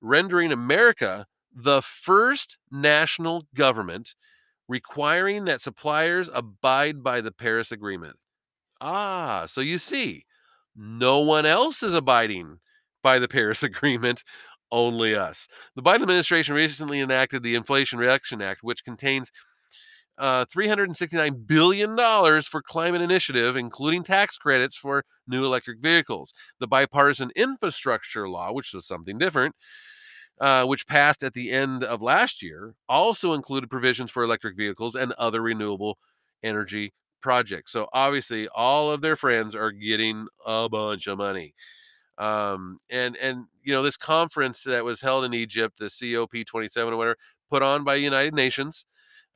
rendering 0.00 0.52
America 0.52 1.26
the 1.54 1.82
first 1.82 2.58
national 2.70 3.46
government 3.54 4.14
requiring 4.68 5.44
that 5.44 5.60
suppliers 5.60 6.30
abide 6.32 7.02
by 7.02 7.20
the 7.20 7.32
Paris 7.32 7.72
Agreement. 7.72 8.16
Ah, 8.80 9.44
so 9.46 9.60
you 9.60 9.78
see, 9.78 10.24
no 10.74 11.20
one 11.20 11.46
else 11.46 11.82
is 11.82 11.94
abiding 11.94 12.58
by 13.02 13.18
the 13.18 13.28
Paris 13.28 13.62
Agreement, 13.62 14.24
only 14.72 15.14
us. 15.14 15.46
The 15.76 15.82
Biden 15.82 16.02
administration 16.02 16.56
recently 16.56 16.98
enacted 16.98 17.44
the 17.44 17.54
Inflation 17.54 18.00
Reduction 18.00 18.42
Act, 18.42 18.60
which 18.62 18.84
contains 18.84 19.30
uh, 20.18 20.44
$369 20.46 21.46
billion 21.46 21.96
for 22.42 22.62
climate 22.62 23.00
initiative, 23.00 23.56
including 23.56 24.02
tax 24.02 24.36
credits 24.38 24.76
for 24.76 25.04
new 25.26 25.44
electric 25.44 25.80
vehicles. 25.80 26.32
The 26.58 26.66
bipartisan 26.66 27.30
infrastructure 27.36 28.28
law, 28.28 28.52
which 28.52 28.72
was 28.74 28.86
something 28.86 29.18
different, 29.18 29.54
uh, 30.40 30.64
which 30.64 30.86
passed 30.86 31.22
at 31.22 31.34
the 31.34 31.50
end 31.50 31.84
of 31.84 32.02
last 32.02 32.42
year, 32.42 32.74
also 32.88 33.32
included 33.32 33.70
provisions 33.70 34.10
for 34.10 34.22
electric 34.22 34.56
vehicles 34.56 34.94
and 34.94 35.12
other 35.12 35.40
renewable 35.40 35.98
energy 36.42 36.92
projects. 37.20 37.72
So 37.72 37.88
obviously, 37.92 38.48
all 38.48 38.90
of 38.90 39.00
their 39.00 39.16
friends 39.16 39.54
are 39.54 39.70
getting 39.70 40.26
a 40.44 40.68
bunch 40.68 41.06
of 41.06 41.18
money. 41.18 41.54
Um, 42.18 42.78
and 42.90 43.16
and 43.16 43.46
you 43.62 43.72
know 43.72 43.82
this 43.82 43.96
conference 43.96 44.64
that 44.64 44.84
was 44.84 45.00
held 45.00 45.24
in 45.24 45.34
Egypt, 45.34 45.78
the 45.78 45.86
COP27 45.86 46.92
or 46.92 46.96
whatever, 46.96 47.16
put 47.50 47.62
on 47.62 47.84
by 47.84 47.94
United 47.96 48.34
Nations. 48.34 48.86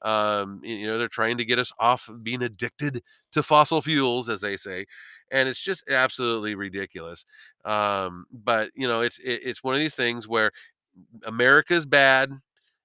Um, 0.03 0.61
you 0.63 0.87
know 0.87 0.99
they're 0.99 1.09
trying 1.09 1.39
to 1.39 1.45
get 1.45 1.59
us 1.59 1.73
off 1.79 2.11
being 2.23 2.43
addicted 2.43 3.03
to 3.33 3.43
fossil 3.43 3.81
fuels, 3.81 4.29
as 4.29 4.41
they 4.41 4.57
say, 4.57 4.87
and 5.31 5.49
it's 5.49 5.61
just 5.61 5.85
absolutely 5.89 6.55
ridiculous. 6.55 7.25
Um, 7.65 8.27
but 8.33 8.71
you 8.75 8.87
know 8.89 9.01
it's 9.01 9.19
it, 9.19 9.41
it's 9.45 9.65
one 9.65 9.75
of 9.75 9.81
these 9.81 9.95
things 9.97 10.29
where 10.29 10.53
America's 11.25 11.87
bad, 11.87 12.31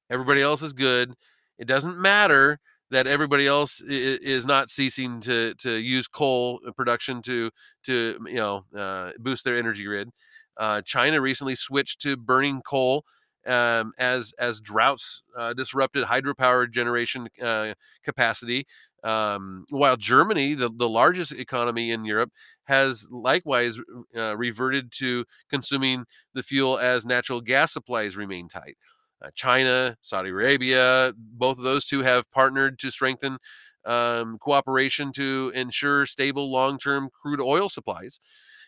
everybody 0.09 0.41
else 0.41 0.61
is 0.61 0.73
good. 0.73 1.13
It 1.57 1.67
doesn't 1.67 1.99
matter 1.99 2.59
that 2.91 3.07
everybody 3.07 3.47
else 3.47 3.81
is 3.81 4.45
not 4.45 4.69
ceasing 4.69 5.21
to 5.21 5.53
to 5.55 5.73
use 5.75 6.07
coal 6.07 6.59
production 6.75 7.21
to 7.23 7.51
to 7.83 8.19
you 8.27 8.35
know 8.35 8.65
uh, 8.77 9.11
boost 9.19 9.43
their 9.45 9.57
energy 9.57 9.83
grid. 9.85 10.09
Uh, 10.57 10.81
China 10.81 11.21
recently 11.21 11.55
switched 11.55 12.01
to 12.01 12.17
burning 12.17 12.61
coal 12.61 13.05
um, 13.47 13.93
as 13.97 14.33
as 14.37 14.59
droughts 14.59 15.23
uh, 15.37 15.53
disrupted 15.53 16.05
hydropower 16.05 16.69
generation 16.69 17.27
uh, 17.41 17.73
capacity. 18.03 18.67
Um, 19.03 19.65
while 19.71 19.97
Germany, 19.97 20.53
the, 20.53 20.69
the 20.69 20.87
largest 20.87 21.31
economy 21.31 21.89
in 21.89 22.05
Europe, 22.05 22.31
has 22.65 23.09
likewise 23.09 23.79
uh, 24.15 24.37
reverted 24.37 24.91
to 24.91 25.25
consuming 25.49 26.05
the 26.35 26.43
fuel 26.43 26.77
as 26.77 27.03
natural 27.03 27.41
gas 27.41 27.73
supplies 27.73 28.15
remain 28.15 28.47
tight. 28.47 28.77
Uh, 29.23 29.29
China, 29.33 29.97
Saudi 30.01 30.29
Arabia, 30.29 31.13
both 31.17 31.57
of 31.57 31.63
those 31.63 31.85
two 31.85 32.01
have 32.01 32.29
partnered 32.31 32.77
to 32.79 32.91
strengthen 32.91 33.37
um, 33.85 34.37
cooperation 34.39 35.11
to 35.13 35.51
ensure 35.55 36.05
stable 36.05 36.51
long-term 36.51 37.09
crude 37.09 37.41
oil 37.41 37.69
supplies, 37.69 38.19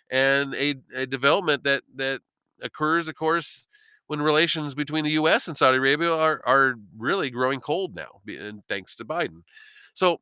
and 0.09 0.53
a, 0.55 0.75
a 0.95 1.05
development 1.05 1.63
that 1.63 1.83
that 1.95 2.21
occurs, 2.61 3.07
of 3.07 3.15
course, 3.15 3.67
when 4.07 4.21
relations 4.21 4.75
between 4.75 5.03
the 5.03 5.11
U.S. 5.11 5.47
and 5.47 5.57
Saudi 5.57 5.77
Arabia 5.77 6.13
are 6.13 6.41
are 6.45 6.75
really 6.97 7.29
growing 7.29 7.59
cold 7.59 7.95
now, 7.95 8.21
and 8.27 8.63
thanks 8.67 8.95
to 8.97 9.05
Biden. 9.05 9.43
So 9.93 10.21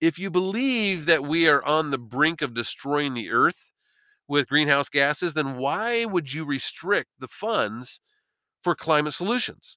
if 0.00 0.18
you 0.18 0.30
believe 0.30 1.06
that 1.06 1.24
we 1.24 1.48
are 1.48 1.64
on 1.64 1.90
the 1.90 1.98
brink 1.98 2.42
of 2.42 2.54
destroying 2.54 3.14
the 3.14 3.30
earth 3.30 3.72
with 4.28 4.48
greenhouse 4.48 4.88
gases, 4.88 5.34
then 5.34 5.56
why 5.56 6.04
would 6.04 6.32
you 6.32 6.44
restrict 6.44 7.10
the 7.18 7.28
funds 7.28 8.00
for 8.62 8.74
climate 8.74 9.14
solutions? 9.14 9.76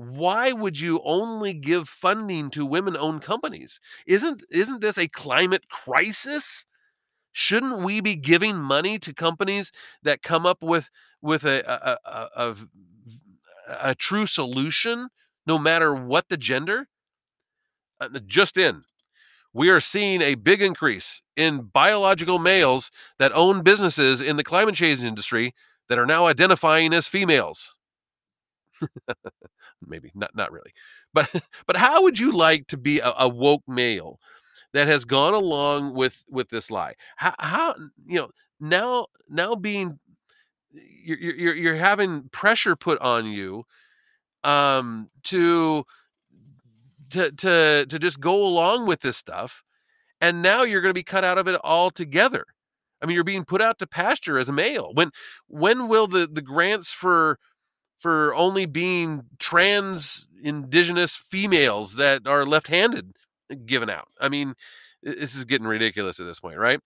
why 0.00 0.50
would 0.52 0.80
you 0.80 0.98
only 1.04 1.52
give 1.52 1.86
funding 1.86 2.48
to 2.50 2.64
women-owned 2.64 3.20
companies? 3.20 3.80
Isn't 4.06 4.42
isn't 4.50 4.80
this 4.80 4.96
a 4.96 5.08
climate 5.08 5.68
crisis? 5.68 6.64
Shouldn't 7.32 7.78
we 7.78 8.00
be 8.00 8.16
giving 8.16 8.56
money 8.56 8.98
to 8.98 9.14
companies 9.14 9.72
that 10.02 10.22
come 10.22 10.46
up 10.46 10.62
with 10.62 10.90
with 11.22 11.44
a 11.44 11.62
a, 11.66 11.98
a, 12.10 12.28
a, 12.36 12.56
a 13.90 13.94
true 13.94 14.26
solution, 14.26 15.08
no 15.46 15.58
matter 15.58 15.94
what 15.94 16.28
the 16.28 16.36
gender? 16.36 16.88
Uh, 18.00 18.08
just 18.26 18.56
in, 18.56 18.82
we 19.52 19.68
are 19.68 19.80
seeing 19.80 20.22
a 20.22 20.36
big 20.36 20.62
increase 20.62 21.22
in 21.36 21.62
biological 21.62 22.38
males 22.38 22.90
that 23.18 23.32
own 23.32 23.62
businesses 23.62 24.20
in 24.20 24.36
the 24.36 24.44
climate 24.44 24.74
change 24.74 25.02
industry 25.02 25.54
that 25.88 25.98
are 25.98 26.06
now 26.06 26.26
identifying 26.26 26.94
as 26.94 27.08
females. 27.08 27.74
Maybe 29.86 30.12
not, 30.14 30.34
not 30.34 30.52
really, 30.52 30.72
but 31.12 31.28
but 31.66 31.76
how 31.76 32.02
would 32.02 32.18
you 32.18 32.32
like 32.32 32.66
to 32.68 32.76
be 32.76 33.00
a, 33.00 33.12
a, 33.18 33.28
woke 33.28 33.62
male 33.66 34.18
that 34.72 34.88
has 34.88 35.04
gone 35.04 35.34
along 35.34 35.94
with 35.94 36.24
with 36.28 36.48
this 36.50 36.70
lie? 36.70 36.94
How, 37.16 37.34
how 37.38 37.74
you 38.06 38.20
know 38.20 38.30
now 38.60 39.06
now 39.28 39.54
being 39.54 39.98
you're 40.72 41.18
you're 41.18 41.54
you're 41.54 41.76
having 41.76 42.28
pressure 42.30 42.76
put 42.76 42.98
on 43.00 43.26
you 43.26 43.64
um 44.44 45.06
to 45.24 45.84
to 47.10 47.30
to 47.32 47.86
to 47.86 47.98
just 47.98 48.20
go 48.20 48.42
along 48.44 48.86
with 48.86 49.00
this 49.00 49.16
stuff 49.16 49.62
and 50.20 50.42
now 50.42 50.62
you're 50.62 50.80
going 50.80 50.90
to 50.90 50.94
be 50.94 51.02
cut 51.02 51.24
out 51.24 51.38
of 51.38 51.48
it 51.48 51.60
altogether 51.64 52.46
i 53.02 53.06
mean 53.06 53.14
you're 53.14 53.24
being 53.24 53.44
put 53.44 53.60
out 53.60 53.78
to 53.78 53.86
pasture 53.86 54.38
as 54.38 54.48
a 54.48 54.52
male 54.52 54.90
when 54.94 55.10
when 55.48 55.88
will 55.88 56.06
the 56.06 56.26
the 56.26 56.42
grants 56.42 56.92
for 56.92 57.38
for 57.98 58.34
only 58.34 58.64
being 58.64 59.22
trans 59.38 60.26
indigenous 60.42 61.16
females 61.16 61.96
that 61.96 62.26
are 62.26 62.46
left-handed 62.46 63.12
given 63.66 63.90
out 63.90 64.08
i 64.20 64.28
mean 64.28 64.54
this 65.02 65.34
is 65.34 65.44
getting 65.44 65.66
ridiculous 65.66 66.20
at 66.20 66.26
this 66.26 66.40
point 66.40 66.58
right 66.58 66.80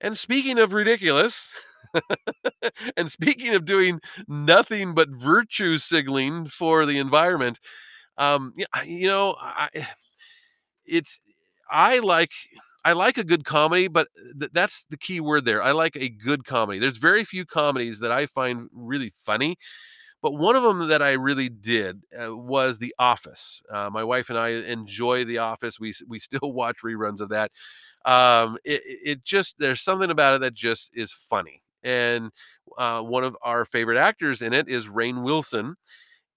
and 0.00 0.16
speaking 0.16 0.58
of 0.58 0.72
ridiculous 0.72 1.54
and 2.96 3.10
speaking 3.10 3.54
of 3.54 3.64
doing 3.64 4.00
nothing 4.28 4.94
but 4.94 5.10
virtue 5.10 5.78
signaling 5.78 6.46
for 6.46 6.86
the 6.86 6.98
environment 6.98 7.58
um, 8.18 8.54
you 8.86 9.08
know, 9.08 9.34
I, 9.40 9.68
it's 10.86 11.20
I 11.70 11.98
like 11.98 12.30
I 12.84 12.92
like 12.92 13.18
a 13.18 13.24
good 13.24 13.44
comedy, 13.44 13.88
but 13.88 14.08
th- 14.38 14.50
that's 14.54 14.84
the 14.90 14.96
key 14.96 15.20
word 15.20 15.44
there. 15.44 15.62
I 15.62 15.72
like 15.72 15.96
a 15.96 16.08
good 16.08 16.44
comedy. 16.44 16.78
There's 16.78 16.96
very 16.96 17.24
few 17.24 17.44
comedies 17.44 18.00
that 18.00 18.12
I 18.12 18.26
find 18.26 18.68
really 18.72 19.10
funny, 19.24 19.56
but 20.22 20.32
one 20.34 20.56
of 20.56 20.62
them 20.62 20.88
that 20.88 21.02
I 21.02 21.12
really 21.12 21.48
did 21.48 22.02
uh, 22.18 22.36
was 22.36 22.78
The 22.78 22.94
Office. 22.98 23.62
Uh, 23.70 23.90
my 23.90 24.04
wife 24.04 24.30
and 24.30 24.38
I 24.38 24.50
enjoy 24.50 25.24
The 25.24 25.38
Office. 25.38 25.80
We 25.80 25.94
we 26.08 26.18
still 26.20 26.52
watch 26.52 26.78
reruns 26.84 27.20
of 27.20 27.30
that. 27.30 27.50
Um, 28.04 28.56
it, 28.64 28.82
it 28.84 29.24
just 29.24 29.58
there's 29.58 29.82
something 29.82 30.10
about 30.10 30.34
it 30.34 30.40
that 30.42 30.54
just 30.54 30.90
is 30.94 31.12
funny, 31.12 31.62
and 31.82 32.30
uh, 32.78 33.02
one 33.02 33.24
of 33.24 33.36
our 33.42 33.64
favorite 33.64 33.98
actors 33.98 34.42
in 34.42 34.52
it 34.52 34.68
is 34.68 34.88
Rainn 34.88 35.22
Wilson 35.22 35.76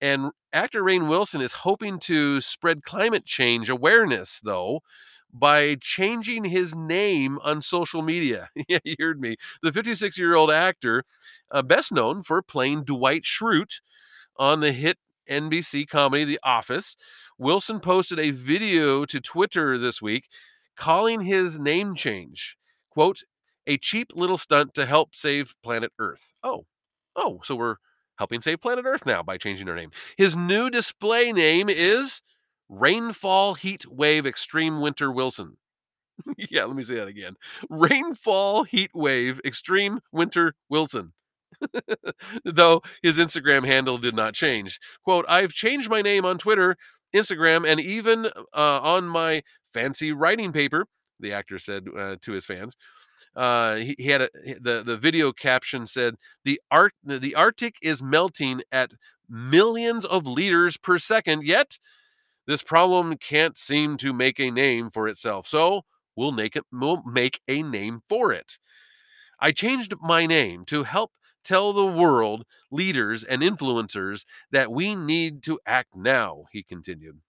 and 0.01 0.31
actor 0.51 0.83
Rainn 0.83 1.07
Wilson 1.07 1.39
is 1.39 1.53
hoping 1.53 1.97
to 1.99 2.41
spread 2.41 2.83
climate 2.83 3.25
change 3.25 3.69
awareness, 3.69 4.41
though, 4.43 4.81
by 5.33 5.75
changing 5.81 6.45
his 6.45 6.75
name 6.75 7.39
on 7.43 7.61
social 7.61 8.01
media. 8.01 8.49
yeah, 8.67 8.79
you 8.83 8.95
heard 8.99 9.19
me. 9.19 9.35
The 9.61 9.73
56 9.73 10.17
year 10.17 10.35
old 10.35 10.51
actor, 10.51 11.03
uh, 11.51 11.63
best 11.63 11.91
known 11.91 12.21
for 12.21 12.41
playing 12.41 12.83
Dwight 12.83 13.23
Schrute 13.23 13.81
on 14.37 14.59
the 14.59 14.71
hit 14.71 14.97
NBC 15.29 15.87
comedy 15.87 16.23
The 16.23 16.39
Office, 16.43 16.95
Wilson 17.37 17.79
posted 17.79 18.19
a 18.19 18.29
video 18.31 19.05
to 19.05 19.19
Twitter 19.19 19.77
this 19.77 20.01
week 20.01 20.27
calling 20.75 21.21
his 21.21 21.59
name 21.59 21.95
change, 21.95 22.57
quote, 22.89 23.19
a 23.65 23.77
cheap 23.77 24.11
little 24.15 24.37
stunt 24.37 24.73
to 24.73 24.85
help 24.85 25.15
save 25.15 25.55
planet 25.63 25.91
Earth. 25.97 26.33
Oh, 26.43 26.65
oh, 27.15 27.39
so 27.43 27.55
we're 27.55 27.77
helping 28.17 28.41
save 28.41 28.59
planet 28.59 28.85
Earth 28.85 29.05
now 29.05 29.23
by 29.23 29.37
changing 29.37 29.67
her 29.67 29.75
name. 29.75 29.91
His 30.17 30.35
new 30.35 30.69
display 30.69 31.31
name 31.31 31.69
is 31.69 32.21
Rainfall 32.69 33.55
Heat 33.55 33.85
Wave 33.89 34.25
Extreme 34.25 34.81
Winter 34.81 35.11
Wilson. 35.11 35.57
yeah, 36.37 36.65
let 36.65 36.75
me 36.75 36.83
say 36.83 36.95
that 36.95 37.07
again. 37.07 37.35
Rainfall 37.69 38.63
Heat 38.63 38.91
Wave 38.93 39.41
Extreme 39.45 39.99
Winter 40.11 40.55
Wilson. 40.69 41.13
Though 42.45 42.81
his 43.01 43.19
Instagram 43.19 43.65
handle 43.65 43.97
did 43.97 44.15
not 44.15 44.33
change. 44.33 44.79
Quote, 45.03 45.25
I've 45.27 45.53
changed 45.53 45.89
my 45.89 46.01
name 46.01 46.25
on 46.25 46.37
Twitter, 46.37 46.75
Instagram, 47.15 47.67
and 47.67 47.79
even 47.79 48.25
uh, 48.25 48.79
on 48.81 49.07
my 49.07 49.43
fancy 49.73 50.11
writing 50.11 50.51
paper, 50.51 50.87
the 51.19 51.31
actor 51.31 51.59
said 51.59 51.85
uh, 51.95 52.15
to 52.21 52.31
his 52.31 52.45
fans 52.45 52.75
uh, 53.35 53.75
he, 53.75 53.95
he, 53.97 54.09
had 54.09 54.21
a 54.21 54.29
the 54.59 54.83
the 54.83 54.97
video 54.97 55.31
caption 55.31 55.87
said 55.87 56.15
the 56.45 56.59
art 56.69 56.93
the 57.03 57.35
Arctic 57.35 57.77
is 57.81 58.03
melting 58.03 58.61
at 58.71 58.93
millions 59.29 60.05
of 60.05 60.27
liters 60.27 60.77
per 60.77 60.97
second. 60.97 61.43
Yet 61.43 61.79
this 62.47 62.63
problem 62.63 63.17
can't 63.17 63.57
seem 63.57 63.97
to 63.97 64.13
make 64.13 64.39
a 64.39 64.51
name 64.51 64.89
for 64.89 65.07
itself. 65.07 65.47
So 65.47 65.85
we'll 66.15 66.31
make 66.31 66.55
it 66.55 66.65
we'll 66.71 67.03
make 67.03 67.41
a 67.47 67.63
name 67.63 68.01
for 68.07 68.31
it. 68.31 68.57
I 69.39 69.51
changed 69.51 69.95
my 70.01 70.25
name 70.25 70.65
to 70.65 70.83
help 70.83 71.11
tell 71.43 71.73
the 71.73 71.85
world, 71.85 72.45
leaders 72.71 73.23
and 73.23 73.41
influencers 73.41 74.25
that 74.51 74.71
we 74.71 74.95
need 74.95 75.43
to 75.43 75.59
act 75.65 75.95
now. 75.95 76.45
He 76.51 76.63
continued. 76.63 77.19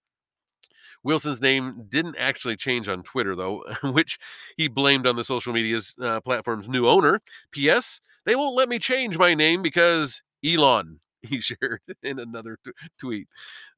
Wilson's 1.02 1.42
name 1.42 1.84
didn't 1.88 2.16
actually 2.18 2.56
change 2.56 2.88
on 2.88 3.02
Twitter, 3.02 3.36
though, 3.36 3.64
which 3.82 4.18
he 4.56 4.68
blamed 4.68 5.06
on 5.06 5.16
the 5.16 5.24
social 5.24 5.52
media's 5.52 5.94
uh, 6.00 6.20
platform's 6.20 6.68
new 6.68 6.88
owner. 6.88 7.20
P.S. 7.50 8.00
They 8.24 8.34
won't 8.34 8.56
let 8.56 8.68
me 8.68 8.78
change 8.78 9.18
my 9.18 9.34
name 9.34 9.60
because 9.60 10.22
Elon. 10.44 11.00
He 11.28 11.38
shared 11.40 11.80
in 12.02 12.18
another 12.18 12.58
t- 12.64 12.72
tweet. 12.98 13.28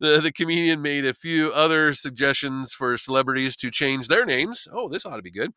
The, 0.00 0.20
the 0.20 0.32
comedian 0.32 0.82
made 0.82 1.06
a 1.06 1.14
few 1.14 1.52
other 1.52 1.92
suggestions 1.94 2.74
for 2.74 2.98
celebrities 2.98 3.56
to 3.56 3.70
change 3.70 4.08
their 4.08 4.24
names. 4.26 4.66
Oh, 4.72 4.88
this 4.88 5.06
ought 5.06 5.16
to 5.16 5.22
be 5.22 5.30
good. 5.30 5.52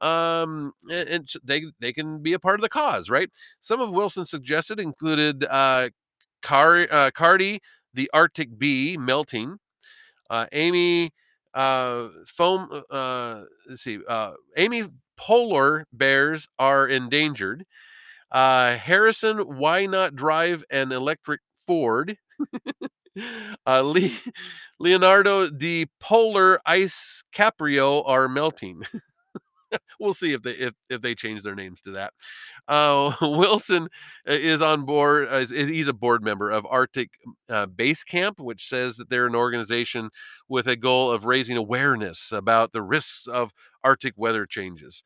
Um, 0.00 0.72
and, 0.90 1.08
and 1.08 1.28
they 1.44 1.64
they 1.80 1.92
can 1.92 2.22
be 2.22 2.32
a 2.32 2.38
part 2.38 2.56
of 2.60 2.62
the 2.62 2.68
cause, 2.68 3.10
right? 3.10 3.30
Some 3.60 3.80
of 3.80 3.90
Wilson's 3.92 4.30
suggested 4.30 4.80
included 4.80 5.44
uh, 5.44 5.90
Car- 6.42 6.88
uh, 6.90 7.10
Cardi, 7.12 7.60
the 7.94 8.10
Arctic 8.12 8.58
bee 8.58 8.96
melting, 8.96 9.58
uh, 10.30 10.46
Amy 10.52 11.10
uh, 11.54 12.08
foam. 12.26 12.82
Uh, 12.90 13.42
let's 13.68 13.82
see. 13.82 13.98
Uh, 14.08 14.32
Amy 14.56 14.84
polar 15.16 15.86
bears 15.92 16.48
are 16.58 16.86
endangered. 16.88 17.64
Uh, 18.32 18.76
Harrison, 18.76 19.38
why 19.40 19.86
not 19.86 20.16
drive 20.16 20.64
an 20.70 20.90
electric 20.90 21.40
Ford? 21.66 22.16
uh, 23.66 23.80
Le- 23.80 24.08
Leonardo 24.80 25.48
the 25.50 25.86
polar 26.00 26.58
ice 26.64 27.22
Caprio 27.34 28.02
are 28.06 28.28
melting. 28.28 28.82
we'll 30.00 30.14
see 30.14 30.32
if 30.32 30.42
they 30.42 30.52
if, 30.52 30.74
if 30.88 31.00
they 31.00 31.14
change 31.14 31.42
their 31.42 31.54
names 31.54 31.80
to 31.82 31.92
that. 31.92 32.12
Uh, 32.68 33.14
Wilson 33.20 33.84
uh, 34.28 34.32
is 34.32 34.62
on 34.62 34.84
board. 34.84 35.28
Uh, 35.30 35.36
is, 35.36 35.50
he's 35.50 35.88
a 35.88 35.92
board 35.92 36.24
member 36.24 36.50
of 36.50 36.66
Arctic 36.66 37.10
uh, 37.48 37.66
Base 37.66 38.04
Camp, 38.04 38.40
which 38.40 38.66
says 38.68 38.96
that 38.96 39.10
they're 39.10 39.26
an 39.26 39.34
organization 39.36 40.10
with 40.48 40.66
a 40.66 40.76
goal 40.76 41.10
of 41.10 41.24
raising 41.24 41.56
awareness 41.56 42.32
about 42.32 42.72
the 42.72 42.82
risks 42.82 43.26
of 43.26 43.52
Arctic 43.84 44.14
weather 44.16 44.46
changes. 44.46 45.02